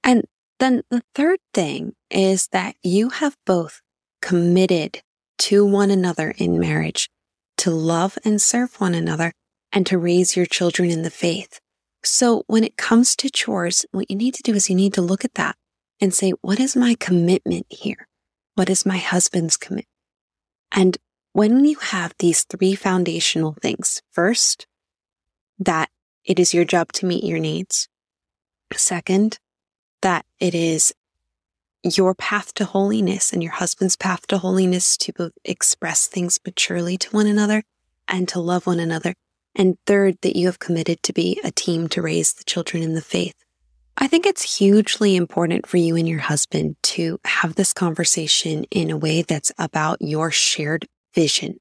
And 0.05 0.27
then 0.61 0.83
the 0.91 1.03
third 1.15 1.39
thing 1.55 1.95
is 2.11 2.49
that 2.49 2.77
you 2.83 3.09
have 3.09 3.37
both 3.47 3.81
committed 4.21 5.03
to 5.39 5.65
one 5.65 5.91
another 5.91 6.35
in 6.37 6.59
marriage 6.59 7.09
to 7.57 7.71
love 7.71 8.19
and 8.25 8.41
serve 8.41 8.79
one 8.81 8.95
another 8.95 9.33
and 9.73 9.87
to 9.87 9.99
raise 9.99 10.37
your 10.37 10.47
children 10.47 10.91
in 10.91 11.03
the 11.03 11.11
faith. 11.11 11.59
So 12.05 12.45
when 12.47 12.65
it 12.65 12.77
comes 12.77 13.17
to 13.17 13.31
chores, 13.31 13.87
what 13.93 14.11
you 14.11 14.17
need 14.17 14.35
to 14.35 14.43
do 14.43 14.55
is 14.55 14.69
you 14.69 14.77
need 14.77 14.93
to 14.95 15.03
look 15.03 15.25
at 15.25 15.35
that 15.35 15.57
and 16.01 16.13
say, 16.13 16.33
what 16.43 16.61
is 16.61 16.77
my 16.77 16.97
commitment 17.01 17.67
here? 17.71 18.09
What 18.57 18.69
is 18.69 18.85
my 18.85 18.99
husband's 18.99 19.57
commitment? 19.57 19.89
And 20.71 20.99
when 21.35 21.64
you 21.64 21.75
have 21.81 22.14
these 22.21 22.45
three 22.45 22.76
foundational 22.76 23.57
things, 23.61 24.00
first, 24.12 24.69
that 25.59 25.91
it 26.25 26.38
is 26.38 26.55
your 26.55 26.64
job 26.64 26.93
to 26.93 27.07
meet 27.07 27.25
your 27.25 27.41
needs. 27.41 27.88
Second, 28.73 29.41
that 30.00 30.25
it 30.38 30.55
is 30.55 30.95
your 31.83 32.14
path 32.14 32.55
to 32.55 32.64
holiness 32.64 33.33
and 33.33 33.43
your 33.43 33.50
husband's 33.50 33.97
path 33.97 34.29
to 34.29 34.38
holiness 34.38 34.97
to 34.97 35.12
both 35.12 35.33
express 35.45 36.07
things 36.07 36.38
maturely 36.47 36.97
to 36.97 37.11
one 37.11 37.26
another 37.26 37.64
and 38.07 38.29
to 38.29 38.38
love 38.38 38.69
one 38.69 38.79
another. 38.79 39.12
And 39.57 39.76
third, 39.87 40.19
that 40.23 40.37
you 40.37 40.47
have 40.47 40.61
committed 40.61 41.03
to 41.03 41.12
be 41.12 41.41
a 41.43 41.50
team 41.50 41.88
to 41.88 42.03
raise 42.03 42.33
the 42.33 42.45
children 42.45 42.81
in 42.81 42.95
the 42.95 43.03
faith. 43.03 43.35
I 43.97 44.07
think 44.07 44.25
it's 44.25 44.59
hugely 44.59 45.17
important 45.17 45.67
for 45.67 45.79
you 45.79 45.97
and 45.97 46.09
your 46.09 46.21
husband 46.21 46.76
to 46.95 47.19
have 47.25 47.57
this 47.57 47.73
conversation 47.73 48.64
in 48.71 48.93
a 48.93 48.97
way 48.97 49.23
that's 49.23 49.53
about 49.59 50.00
your 50.00 50.31
shared 50.31 50.87
vision 51.14 51.59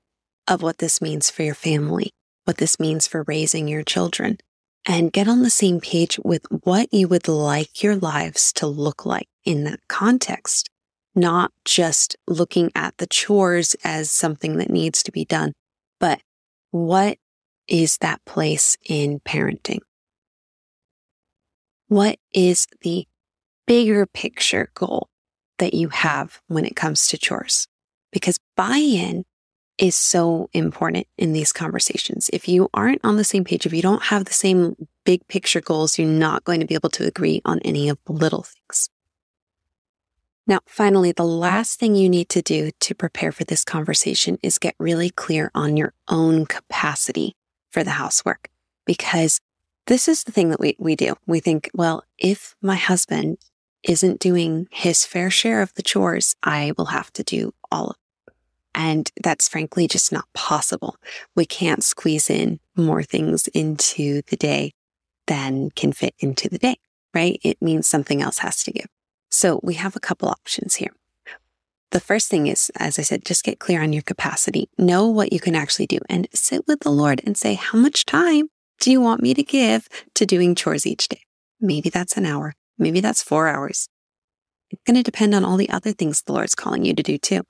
of 0.47 0.61
what 0.61 0.79
this 0.79 1.01
means 1.01 1.29
for 1.29 1.43
your 1.43 1.55
family, 1.55 2.11
what 2.45 2.57
this 2.57 2.79
means 2.79 3.07
for 3.07 3.23
raising 3.27 3.67
your 3.67 3.83
children, 3.83 4.37
and 4.85 5.13
get 5.13 5.27
on 5.27 5.41
the 5.43 5.49
same 5.49 5.79
page 5.79 6.19
with 6.23 6.45
what 6.49 6.93
you 6.93 7.07
would 7.07 7.27
like 7.27 7.81
your 7.81 7.95
lives 7.95 8.51
to 8.53 8.67
look 8.67 9.05
like 9.05 9.27
in 9.45 9.63
that 9.63 9.79
context, 9.87 10.69
not 11.15 11.51
just 11.63 12.15
looking 12.27 12.71
at 12.75 12.97
the 12.97 13.07
chores 13.07 13.75
as 13.83 14.11
something 14.11 14.57
that 14.57 14.69
needs 14.69 15.03
to 15.03 15.11
be 15.11 15.23
done, 15.23 15.53
but 15.99 16.21
what 16.71 17.17
is 17.67 17.97
that 17.99 18.23
place 18.25 18.75
in 18.85 19.21
parenting? 19.21 19.79
What 21.87 22.17
is 22.33 22.67
the 22.81 23.07
bigger 23.65 24.05
picture 24.05 24.69
goal 24.73 25.07
that 25.59 25.73
you 25.73 25.89
have 25.89 26.41
when 26.47 26.65
it 26.65 26.75
comes 26.75 27.07
to 27.07 27.17
chores? 27.17 27.67
Because 28.11 28.37
buy 28.57 28.77
in 28.77 29.23
is 29.83 29.97
so 29.97 30.49
important 30.53 31.05
in 31.17 31.33
these 31.33 31.51
conversations. 31.51 32.29
If 32.31 32.47
you 32.47 32.69
aren't 32.73 33.03
on 33.03 33.17
the 33.17 33.25
same 33.25 33.43
page, 33.43 33.65
if 33.65 33.73
you 33.73 33.81
don't 33.81 34.03
have 34.03 34.23
the 34.23 34.33
same 34.33 34.87
big 35.03 35.27
picture 35.27 35.59
goals, 35.59 35.99
you're 35.99 36.07
not 36.07 36.45
going 36.45 36.61
to 36.61 36.65
be 36.65 36.73
able 36.73 36.89
to 36.91 37.05
agree 37.05 37.41
on 37.43 37.59
any 37.65 37.89
of 37.89 37.97
the 38.05 38.13
little 38.13 38.43
things. 38.43 38.89
Now, 40.47 40.59
finally, 40.65 41.11
the 41.11 41.25
last 41.25 41.81
thing 41.81 41.95
you 41.95 42.07
need 42.07 42.29
to 42.29 42.41
do 42.41 42.71
to 42.79 42.95
prepare 42.95 43.33
for 43.33 43.43
this 43.43 43.65
conversation 43.65 44.37
is 44.41 44.57
get 44.57 44.73
really 44.79 45.09
clear 45.09 45.51
on 45.53 45.75
your 45.75 45.93
own 46.07 46.45
capacity 46.45 47.35
for 47.69 47.83
the 47.83 47.91
housework 47.91 48.49
because 48.85 49.41
this 49.87 50.07
is 50.07 50.23
the 50.23 50.31
thing 50.31 50.49
that 50.49 50.61
we, 50.61 50.77
we 50.79 50.95
do. 50.95 51.15
We 51.27 51.41
think, 51.41 51.69
well, 51.73 52.05
if 52.17 52.55
my 52.61 52.75
husband 52.75 53.37
isn't 53.83 54.21
doing 54.21 54.69
his 54.71 55.05
fair 55.05 55.29
share 55.29 55.61
of 55.61 55.73
the 55.73 55.83
chores, 55.83 56.37
I 56.41 56.71
will 56.77 56.85
have 56.85 57.11
to 57.13 57.23
do 57.23 57.53
all 57.69 57.89
of. 57.89 58.02
And 58.75 59.11
that's 59.23 59.47
frankly 59.47 59.87
just 59.87 60.11
not 60.11 60.25
possible. 60.33 60.97
We 61.35 61.45
can't 61.45 61.83
squeeze 61.83 62.29
in 62.29 62.59
more 62.75 63.03
things 63.03 63.47
into 63.49 64.21
the 64.27 64.37
day 64.37 64.73
than 65.27 65.69
can 65.71 65.93
fit 65.93 66.15
into 66.19 66.49
the 66.49 66.57
day, 66.57 66.77
right? 67.13 67.39
It 67.43 67.61
means 67.61 67.87
something 67.87 68.21
else 68.21 68.39
has 68.39 68.63
to 68.63 68.71
give. 68.71 68.87
So 69.29 69.59
we 69.63 69.75
have 69.75 69.95
a 69.95 69.99
couple 69.99 70.29
options 70.29 70.75
here. 70.75 70.91
The 71.91 71.99
first 71.99 72.29
thing 72.29 72.47
is, 72.47 72.71
as 72.75 72.97
I 72.97 73.03
said, 73.03 73.23
just 73.23 73.43
get 73.43 73.59
clear 73.59 73.81
on 73.81 73.93
your 73.93 74.01
capacity. 74.01 74.67
Know 74.79 75.07
what 75.07 75.31
you 75.31 75.39
can 75.39 75.53
actually 75.53 75.85
do 75.85 75.99
and 76.09 76.27
sit 76.33 76.67
with 76.67 76.79
the 76.79 76.89
Lord 76.89 77.21
and 77.23 77.37
say, 77.37 77.53
how 77.53 77.77
much 77.77 78.05
time 78.05 78.49
do 78.79 78.91
you 78.91 78.99
want 78.99 79.21
me 79.21 79.35
to 79.35 79.43
give 79.43 79.87
to 80.15 80.25
doing 80.25 80.55
chores 80.55 80.87
each 80.87 81.07
day? 81.07 81.21
Maybe 81.61 81.89
that's 81.89 82.17
an 82.17 82.25
hour. 82.25 82.53
Maybe 82.79 82.99
that's 82.99 83.21
four 83.21 83.47
hours. 83.47 83.89
It's 84.71 84.81
going 84.87 84.95
to 84.95 85.03
depend 85.03 85.35
on 85.35 85.45
all 85.45 85.55
the 85.55 85.69
other 85.69 85.91
things 85.91 86.23
the 86.23 86.33
Lord's 86.33 86.55
calling 86.55 86.83
you 86.83 86.95
to 86.95 87.03
do 87.03 87.19
too. 87.19 87.43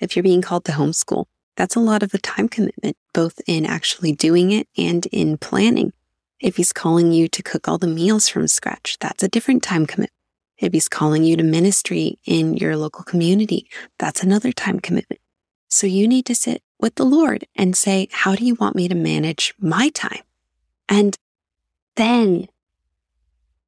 If 0.00 0.14
you're 0.14 0.22
being 0.22 0.42
called 0.42 0.64
to 0.66 0.72
homeschool, 0.72 1.26
that's 1.56 1.74
a 1.74 1.80
lot 1.80 2.02
of 2.02 2.10
the 2.10 2.18
time 2.18 2.48
commitment, 2.48 2.96
both 3.12 3.40
in 3.46 3.66
actually 3.66 4.12
doing 4.12 4.52
it 4.52 4.68
and 4.76 5.06
in 5.06 5.38
planning. 5.38 5.92
If 6.40 6.56
he's 6.56 6.72
calling 6.72 7.10
you 7.10 7.26
to 7.28 7.42
cook 7.42 7.66
all 7.66 7.78
the 7.78 7.88
meals 7.88 8.28
from 8.28 8.46
scratch, 8.46 8.96
that's 9.00 9.24
a 9.24 9.28
different 9.28 9.62
time 9.62 9.86
commitment. 9.86 10.12
If 10.56 10.72
he's 10.72 10.88
calling 10.88 11.24
you 11.24 11.36
to 11.36 11.42
ministry 11.42 12.18
in 12.24 12.56
your 12.56 12.76
local 12.76 13.04
community, 13.04 13.68
that's 13.98 14.22
another 14.22 14.52
time 14.52 14.78
commitment. 14.78 15.20
So 15.68 15.86
you 15.86 16.06
need 16.06 16.26
to 16.26 16.34
sit 16.34 16.62
with 16.78 16.94
the 16.94 17.04
Lord 17.04 17.44
and 17.56 17.76
say, 17.76 18.08
how 18.12 18.34
do 18.34 18.44
you 18.44 18.54
want 18.54 18.76
me 18.76 18.88
to 18.88 18.94
manage 18.94 19.52
my 19.58 19.88
time? 19.90 20.22
And 20.88 21.16
then, 21.96 22.48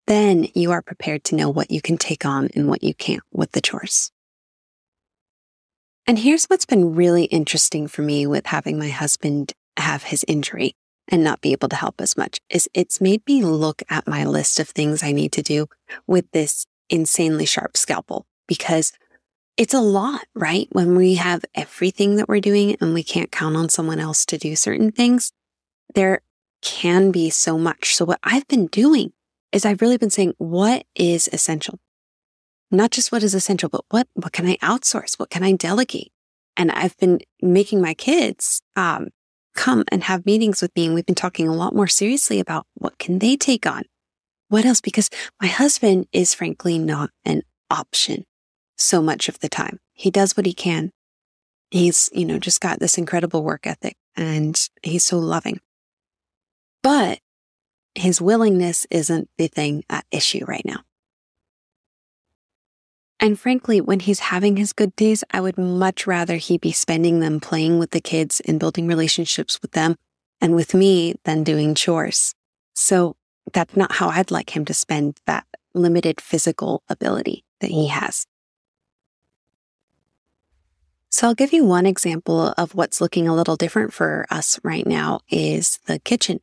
then 0.06 0.49
you 0.54 0.70
are 0.70 0.82
prepared 0.82 1.25
to 1.25 1.37
know 1.37 1.50
what 1.50 1.70
you 1.70 1.82
can 1.82 1.99
take 1.99 2.25
on 2.25 2.50
and 2.54 2.68
what 2.68 2.82
you 2.82 2.94
can't 2.94 3.22
with 3.32 3.52
the 3.52 3.60
chores. 3.60 4.12
And 6.11 6.19
here's 6.19 6.47
what's 6.47 6.67
been 6.67 6.97
really 6.97 7.26
interesting 7.26 7.87
for 7.87 8.02
me 8.02 8.26
with 8.26 8.47
having 8.47 8.76
my 8.76 8.88
husband 8.88 9.52
have 9.76 10.02
his 10.02 10.25
injury 10.26 10.75
and 11.07 11.23
not 11.23 11.40
be 11.40 11.52
able 11.52 11.69
to 11.69 11.76
help 11.76 12.00
as 12.00 12.17
much 12.17 12.40
is 12.50 12.69
it's 12.75 13.00
made 13.00 13.23
me 13.29 13.45
look 13.45 13.85
at 13.88 14.09
my 14.09 14.25
list 14.25 14.59
of 14.59 14.69
things 14.69 15.05
I 15.05 15.12
need 15.12 15.31
to 15.31 15.43
do 15.43 15.69
with 16.09 16.29
this 16.33 16.67
insanely 16.88 17.47
sharp 17.47 17.76
scalpel 17.76 18.26
because 18.49 18.93
it's 19.57 19.73
a 19.73 19.81
lot, 19.81 20.25
right? 20.35 20.67
When 20.73 20.97
we 20.97 21.14
have 21.14 21.45
everything 21.55 22.17
that 22.17 22.29
we're 22.29 22.40
doing 22.40 22.76
and 22.81 22.93
we 22.93 23.05
can't 23.05 23.31
count 23.31 23.55
on 23.55 23.69
someone 23.69 24.00
else 24.00 24.26
to 24.26 24.37
do 24.37 24.57
certain 24.57 24.90
things, 24.90 25.31
there 25.95 26.23
can 26.61 27.12
be 27.12 27.31
so 27.31 27.57
much. 27.57 27.95
So 27.95 28.05
what 28.05 28.19
I've 28.25 28.49
been 28.49 28.67
doing 28.67 29.12
is 29.52 29.64
I've 29.64 29.81
really 29.81 29.97
been 29.97 30.11
saying, 30.11 30.35
what 30.38 30.87
is 30.97 31.31
essential? 31.33 31.79
Not 32.71 32.91
just 32.91 33.11
what 33.11 33.23
is 33.23 33.35
essential, 33.35 33.69
but 33.69 33.85
what, 33.91 34.07
what 34.15 34.33
can 34.33 34.47
I 34.47 34.57
outsource? 34.59 35.19
What 35.19 35.31
can 35.31 35.43
I 35.43 35.53
delegate? 35.53 36.12
And 36.57 36.71
I've 36.71 36.97
been 36.99 37.21
making 37.43 37.81
my 37.81 37.95
kids, 37.95 38.62
um, 38.77 39.09
come 39.55 39.85
and 39.89 40.05
have 40.05 40.27
meetings 40.27 40.62
with 40.62 40.75
me. 40.77 40.87
And 40.87 40.95
we've 40.95 41.07
been 41.07 41.15
talking 41.15 41.49
a 41.49 41.55
lot 41.55 41.75
more 41.75 41.89
seriously 41.89 42.41
about 42.41 42.67
what 42.75 42.99
can 42.99 43.19
they 43.19 43.37
take 43.37 43.67
on? 43.67 43.83
What 44.49 44.65
else? 44.65 44.81
Because 44.81 45.11
my 45.41 45.49
husband 45.49 46.07
is 46.12 46.35
frankly 46.35 46.79
not 46.79 47.11
an 47.25 47.43
option 47.71 48.25
so 48.77 49.03
much 49.03 49.29
of 49.29 49.39
the 49.41 49.49
time. 49.49 49.79
He 49.93 50.11
does 50.11 50.37
what 50.37 50.47
he 50.47 50.53
can. 50.53 50.91
He's, 51.71 52.09
you 52.12 52.25
know, 52.25 52.39
just 52.39 52.61
got 52.61 52.81
this 52.81 52.99
incredible 52.99 53.45
work 53.45 53.67
ethic 53.67 53.97
and 54.17 54.59
he's 54.83 55.05
so 55.05 55.19
loving. 55.19 55.61
But 56.83 57.21
his 57.95 58.21
willingness 58.21 58.87
isn't 58.91 59.29
the 59.37 59.47
thing 59.47 59.85
at 59.89 60.05
issue 60.11 60.45
right 60.47 60.65
now. 60.65 60.81
And 63.23 63.39
frankly, 63.39 63.83
when 63.83 64.00
he's 64.00 64.21
having 64.21 64.57
his 64.57 64.73
good 64.73 64.97
days, 64.97 65.23
I 65.31 65.43
would 65.43 65.59
much 65.59 66.07
rather 66.07 66.37
he 66.37 66.57
be 66.57 66.73
spending 66.73 67.21
them 67.21 67.39
playing 67.39 67.79
with 67.79 67.91
the 67.91 68.00
kids 68.00 68.41
and 68.41 68.59
building 68.59 68.87
relationships 68.87 69.61
with 69.61 69.73
them 69.73 69.97
and 70.41 70.55
with 70.55 70.73
me 70.73 71.17
than 71.25 71.45
doing 71.45 71.75
chores. 71.75 72.35
So 72.75 73.17
that's 73.53 73.77
not 73.77 73.93
how 73.93 74.09
I'd 74.09 74.31
like 74.31 74.57
him 74.57 74.65
to 74.65 74.75
spend 74.75 75.21
that 75.27 75.45
limited 75.75 76.21
physical 76.21 76.83
ability 76.89 77.45
that 77.61 77.71
he 77.71 77.89
has. 77.89 78.27
So 81.11 81.27
I'll 81.27 81.35
give 81.35 81.53
you 81.53 81.65
one 81.65 81.87
example 81.87 82.55
of 82.57 82.75
what's 82.75 83.00
looking 83.00 83.29
a 83.29 83.35
little 83.35 83.57
different 83.57 83.93
for 83.93 84.27
us 84.31 84.59
right 84.65 84.87
now 84.87 85.21
is 85.29 85.79
the 85.87 85.99
kitchen 85.99 86.41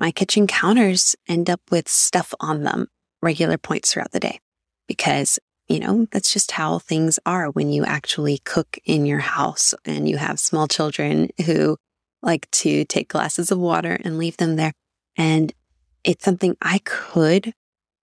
my 0.00 0.10
kitchen 0.10 0.46
counters 0.46 1.14
end 1.28 1.50
up 1.50 1.60
with 1.70 1.86
stuff 1.86 2.32
on 2.40 2.62
them 2.62 2.88
regular 3.20 3.58
points 3.58 3.92
throughout 3.92 4.12
the 4.12 4.20
day 4.20 4.40
because, 4.88 5.38
you 5.70 5.78
know, 5.78 6.08
that's 6.10 6.32
just 6.32 6.50
how 6.50 6.80
things 6.80 7.20
are 7.24 7.46
when 7.46 7.70
you 7.70 7.84
actually 7.84 8.38
cook 8.38 8.76
in 8.84 9.06
your 9.06 9.20
house 9.20 9.72
and 9.84 10.08
you 10.08 10.16
have 10.16 10.40
small 10.40 10.66
children 10.66 11.30
who 11.46 11.76
like 12.22 12.50
to 12.50 12.84
take 12.86 13.08
glasses 13.08 13.52
of 13.52 13.58
water 13.58 13.96
and 14.04 14.18
leave 14.18 14.36
them 14.36 14.56
there. 14.56 14.72
And 15.16 15.52
it's 16.02 16.24
something 16.24 16.56
I 16.60 16.80
could 16.84 17.54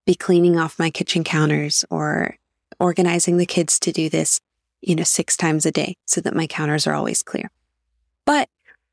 be 0.06 0.16
cleaning 0.16 0.58
off 0.58 0.80
my 0.80 0.90
kitchen 0.90 1.26
counters 1.26 1.84
or 1.90 2.38
organizing 2.80 3.36
the 3.36 3.46
kids 3.46 3.82
to 3.82 3.92
do 3.92 4.10
this, 4.10 4.40
you 4.80 4.96
know, 4.96 5.04
six 5.04 5.36
times 5.36 5.66
a 5.66 5.72
day 5.72 5.98
so 6.06 6.22
that 6.22 6.34
my 6.34 6.48
counters 6.48 6.88
are 6.88 6.94
always 6.94 7.22
clear. 7.22 7.52
But 8.26 8.48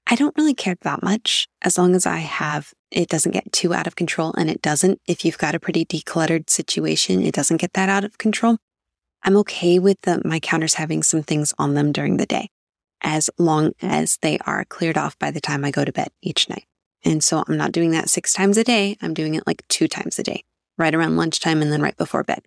I 0.06 0.16
don't 0.16 0.37
really 0.37 0.54
care 0.54 0.76
that 0.82 1.02
much 1.02 1.49
as 1.62 1.78
long 1.78 1.94
as 1.94 2.04
I 2.04 2.18
have 2.18 2.73
it 2.90 3.08
doesn't 3.08 3.32
get 3.32 3.52
too 3.52 3.75
out 3.75 3.87
of 3.87 3.96
control 3.96 4.32
and 4.37 4.49
it 4.49 4.62
doesn't. 4.62 5.00
If 5.06 5.25
you've 5.25 5.38
got 5.38 5.54
a 5.54 5.61
pretty 5.61 5.84
decluttered 5.84 6.49
situation, 6.49 7.23
it 7.23 7.34
doesn't 7.34 7.56
get 7.56 7.73
that 7.73 7.88
out 7.88 8.04
of 8.04 8.18
control. 8.18 8.58
I'm 9.23 9.37
okay 9.38 9.78
with 9.78 10.00
the, 10.02 10.23
my 10.25 10.38
counters 10.38 10.75
having 10.75 11.02
some 11.02 11.23
things 11.23 11.52
on 11.58 11.75
them 11.75 11.90
during 11.90 12.18
the 12.18 12.26
day 12.26 12.50
as 13.00 13.30
long 13.38 13.73
as 13.82 14.18
they 14.23 14.38
are 14.46 14.64
cleared 14.64 14.96
off 14.96 15.18
by 15.18 15.30
the 15.30 15.40
time 15.40 15.64
I 15.64 15.70
go 15.70 15.84
to 15.84 15.92
bed 15.92 16.11
each 16.23 16.49
night. 16.49 16.64
And 17.04 17.23
so 17.23 17.42
I'm 17.46 17.56
not 17.56 17.73
doing 17.73 17.90
that 17.90 18.08
six 18.08 18.32
times 18.32 18.56
a 18.56 18.64
day. 18.64 18.96
I'm 19.02 19.12
doing 19.12 19.34
it 19.34 19.46
like 19.46 19.66
two 19.68 19.88
times 19.88 20.18
a 20.18 20.23
day, 20.23 20.44
right 20.78 20.94
around 20.94 21.16
lunchtime 21.16 21.61
and 21.62 21.73
then 21.73 21.82
right 21.82 21.96
before 21.96 22.23
bed. 22.23 22.42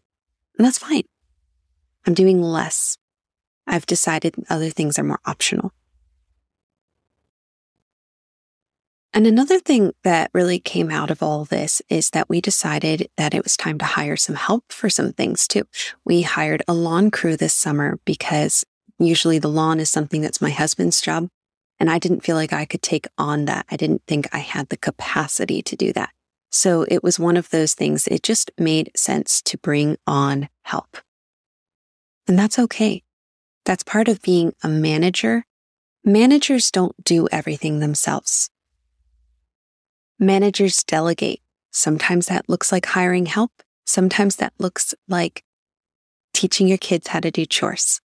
And 0.57 0.65
that's 0.65 0.79
fine. 0.79 1.03
I'm 2.05 2.13
doing 2.13 2.41
less. 2.41 2.97
I've 3.67 3.85
decided 3.85 4.35
other 4.49 4.69
things 4.69 4.97
are 4.97 5.03
more 5.03 5.19
optional. 5.25 5.73
And 9.17 9.25
another 9.25 9.59
thing 9.59 9.93
that 10.03 10.29
really 10.31 10.59
came 10.59 10.91
out 10.91 11.09
of 11.09 11.23
all 11.23 11.43
this 11.43 11.81
is 11.89 12.11
that 12.11 12.29
we 12.29 12.39
decided 12.39 13.09
that 13.17 13.33
it 13.33 13.43
was 13.43 13.57
time 13.57 13.79
to 13.79 13.85
hire 13.85 14.15
some 14.15 14.35
help 14.35 14.71
for 14.71 14.91
some 14.91 15.11
things 15.11 15.47
too. 15.47 15.63
We 16.05 16.21
hired 16.21 16.61
a 16.67 16.75
lawn 16.75 17.09
crew 17.09 17.35
this 17.35 17.55
summer 17.55 17.97
because 18.05 18.63
usually 18.99 19.39
the 19.39 19.47
lawn 19.47 19.79
is 19.79 19.89
something 19.89 20.21
that's 20.21 20.39
my 20.39 20.51
husband's 20.51 21.01
job. 21.01 21.29
And 21.79 21.89
I 21.89 21.97
didn't 21.97 22.19
feel 22.23 22.35
like 22.35 22.53
I 22.53 22.65
could 22.65 22.83
take 22.83 23.07
on 23.17 23.45
that. 23.45 23.65
I 23.71 23.75
didn't 23.75 24.03
think 24.05 24.27
I 24.31 24.37
had 24.37 24.69
the 24.69 24.77
capacity 24.77 25.63
to 25.63 25.75
do 25.75 25.91
that. 25.93 26.11
So 26.51 26.85
it 26.87 27.01
was 27.01 27.19
one 27.19 27.37
of 27.37 27.49
those 27.49 27.73
things. 27.73 28.05
It 28.05 28.21
just 28.21 28.51
made 28.55 28.91
sense 28.95 29.41
to 29.41 29.57
bring 29.57 29.97
on 30.05 30.47
help. 30.61 30.95
And 32.27 32.37
that's 32.37 32.59
okay. 32.59 33.01
That's 33.65 33.81
part 33.81 34.09
of 34.09 34.21
being 34.21 34.53
a 34.61 34.69
manager. 34.69 35.47
Managers 36.03 36.69
don't 36.69 37.03
do 37.03 37.27
everything 37.31 37.79
themselves. 37.79 38.51
Managers 40.19 40.83
delegate. 40.83 41.41
Sometimes 41.71 42.27
that 42.27 42.49
looks 42.49 42.71
like 42.71 42.85
hiring 42.85 43.27
help. 43.27 43.51
Sometimes 43.85 44.37
that 44.37 44.53
looks 44.57 44.93
like 45.07 45.43
teaching 46.33 46.67
your 46.67 46.77
kids 46.77 47.07
how 47.07 47.19
to 47.19 47.31
do 47.31 47.45
chores. 47.45 48.01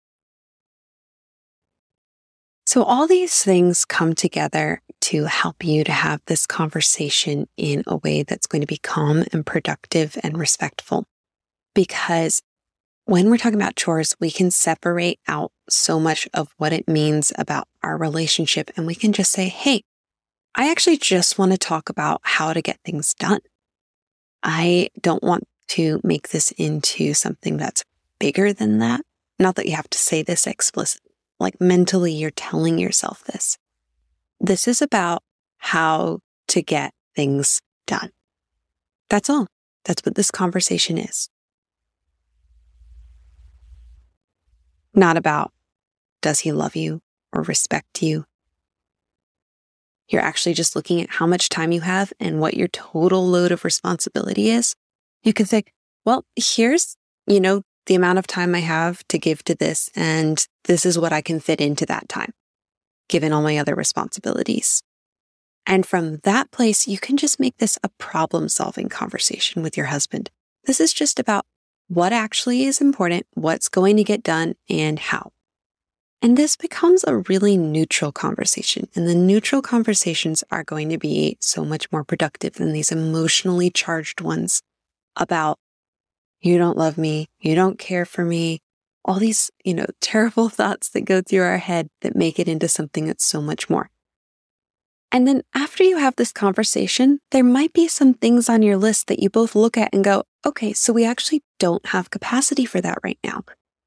So, 2.64 2.84
all 2.84 3.06
these 3.06 3.42
things 3.42 3.84
come 3.84 4.14
together 4.14 4.80
to 5.02 5.24
help 5.24 5.64
you 5.64 5.84
to 5.84 5.92
have 5.92 6.20
this 6.26 6.46
conversation 6.46 7.48
in 7.56 7.82
a 7.86 7.96
way 7.96 8.22
that's 8.22 8.46
going 8.46 8.60
to 8.60 8.66
be 8.66 8.78
calm 8.78 9.24
and 9.32 9.44
productive 9.44 10.16
and 10.22 10.38
respectful. 10.38 11.04
Because 11.74 12.40
when 13.04 13.28
we're 13.28 13.36
talking 13.36 13.60
about 13.60 13.76
chores, 13.76 14.14
we 14.20 14.30
can 14.30 14.50
separate 14.50 15.18
out 15.26 15.52
so 15.68 15.98
much 15.98 16.28
of 16.32 16.54
what 16.56 16.72
it 16.72 16.88
means 16.88 17.32
about 17.36 17.66
our 17.82 17.96
relationship. 17.96 18.70
And 18.76 18.86
we 18.86 18.94
can 18.94 19.12
just 19.12 19.32
say, 19.32 19.48
Hey, 19.48 19.82
I 20.54 20.70
actually 20.70 20.98
just 20.98 21.38
want 21.38 21.52
to 21.52 21.58
talk 21.58 21.88
about 21.88 22.20
how 22.24 22.52
to 22.52 22.60
get 22.60 22.78
things 22.84 23.14
done. 23.14 23.40
I 24.42 24.88
don't 25.00 25.22
want 25.22 25.44
to 25.68 26.00
make 26.04 26.28
this 26.28 26.50
into 26.52 27.14
something 27.14 27.56
that's 27.56 27.84
bigger 28.18 28.52
than 28.52 28.78
that. 28.78 29.00
Not 29.38 29.54
that 29.56 29.66
you 29.66 29.74
have 29.76 29.88
to 29.90 29.98
say 29.98 30.22
this 30.22 30.46
explicitly, 30.46 31.12
like 31.40 31.60
mentally, 31.60 32.12
you're 32.12 32.30
telling 32.30 32.78
yourself 32.78 33.24
this. 33.24 33.56
This 34.40 34.68
is 34.68 34.82
about 34.82 35.22
how 35.56 36.18
to 36.48 36.62
get 36.62 36.92
things 37.16 37.60
done. 37.86 38.10
That's 39.08 39.30
all. 39.30 39.46
That's 39.84 40.04
what 40.04 40.14
this 40.14 40.30
conversation 40.30 40.98
is. 40.98 41.28
Not 44.94 45.16
about 45.16 45.52
does 46.20 46.40
he 46.40 46.52
love 46.52 46.76
you 46.76 47.00
or 47.32 47.42
respect 47.42 48.02
you? 48.02 48.24
You're 50.08 50.22
actually 50.22 50.54
just 50.54 50.76
looking 50.76 51.00
at 51.00 51.10
how 51.10 51.26
much 51.26 51.48
time 51.48 51.72
you 51.72 51.80
have 51.80 52.12
and 52.20 52.40
what 52.40 52.54
your 52.54 52.68
total 52.68 53.26
load 53.26 53.52
of 53.52 53.64
responsibility 53.64 54.50
is. 54.50 54.74
You 55.22 55.32
can 55.32 55.46
think, 55.46 55.72
well, 56.04 56.24
here's, 56.36 56.96
you 57.26 57.40
know, 57.40 57.62
the 57.86 57.94
amount 57.94 58.18
of 58.18 58.26
time 58.26 58.54
I 58.54 58.60
have 58.60 59.06
to 59.08 59.18
give 59.18 59.42
to 59.44 59.54
this, 59.54 59.90
and 59.96 60.46
this 60.64 60.84
is 60.86 60.98
what 60.98 61.12
I 61.12 61.20
can 61.20 61.40
fit 61.40 61.60
into 61.60 61.86
that 61.86 62.08
time, 62.08 62.32
given 63.08 63.32
all 63.32 63.42
my 63.42 63.58
other 63.58 63.74
responsibilities. 63.74 64.82
And 65.66 65.86
from 65.86 66.18
that 66.18 66.50
place, 66.50 66.88
you 66.88 66.98
can 66.98 67.16
just 67.16 67.40
make 67.40 67.56
this 67.58 67.78
a 67.82 67.88
problem 67.88 68.48
solving 68.48 68.88
conversation 68.88 69.62
with 69.62 69.76
your 69.76 69.86
husband. 69.86 70.30
This 70.64 70.80
is 70.80 70.92
just 70.92 71.18
about 71.18 71.44
what 71.88 72.12
actually 72.12 72.64
is 72.64 72.80
important, 72.80 73.26
what's 73.34 73.68
going 73.68 73.96
to 73.96 74.04
get 74.04 74.22
done, 74.22 74.54
and 74.68 74.98
how. 74.98 75.30
And 76.22 76.36
this 76.36 76.56
becomes 76.56 77.02
a 77.02 77.16
really 77.16 77.56
neutral 77.56 78.12
conversation. 78.12 78.88
And 78.94 79.08
the 79.08 79.14
neutral 79.14 79.60
conversations 79.60 80.44
are 80.52 80.62
going 80.62 80.88
to 80.90 80.98
be 80.98 81.36
so 81.40 81.64
much 81.64 81.90
more 81.90 82.04
productive 82.04 82.54
than 82.54 82.72
these 82.72 82.92
emotionally 82.92 83.70
charged 83.70 84.20
ones 84.20 84.62
about 85.16 85.58
you 86.40 86.58
don't 86.58 86.78
love 86.78 86.96
me, 86.96 87.26
you 87.40 87.56
don't 87.56 87.76
care 87.76 88.04
for 88.04 88.24
me, 88.24 88.60
all 89.04 89.18
these, 89.18 89.50
you 89.64 89.74
know, 89.74 89.86
terrible 90.00 90.48
thoughts 90.48 90.88
that 90.90 91.04
go 91.04 91.22
through 91.22 91.42
our 91.42 91.58
head 91.58 91.88
that 92.02 92.14
make 92.14 92.38
it 92.38 92.46
into 92.46 92.68
something 92.68 93.06
that's 93.06 93.24
so 93.24 93.42
much 93.42 93.68
more. 93.68 93.90
And 95.10 95.26
then 95.26 95.42
after 95.54 95.82
you 95.82 95.98
have 95.98 96.16
this 96.16 96.32
conversation, 96.32 97.18
there 97.32 97.44
might 97.44 97.72
be 97.72 97.88
some 97.88 98.14
things 98.14 98.48
on 98.48 98.62
your 98.62 98.76
list 98.76 99.08
that 99.08 99.18
you 99.18 99.28
both 99.28 99.56
look 99.56 99.76
at 99.76 99.92
and 99.92 100.04
go, 100.04 100.22
okay, 100.46 100.72
so 100.72 100.92
we 100.92 101.04
actually 101.04 101.42
don't 101.58 101.84
have 101.86 102.10
capacity 102.10 102.64
for 102.64 102.80
that 102.80 102.98
right 103.02 103.18
now. 103.24 103.42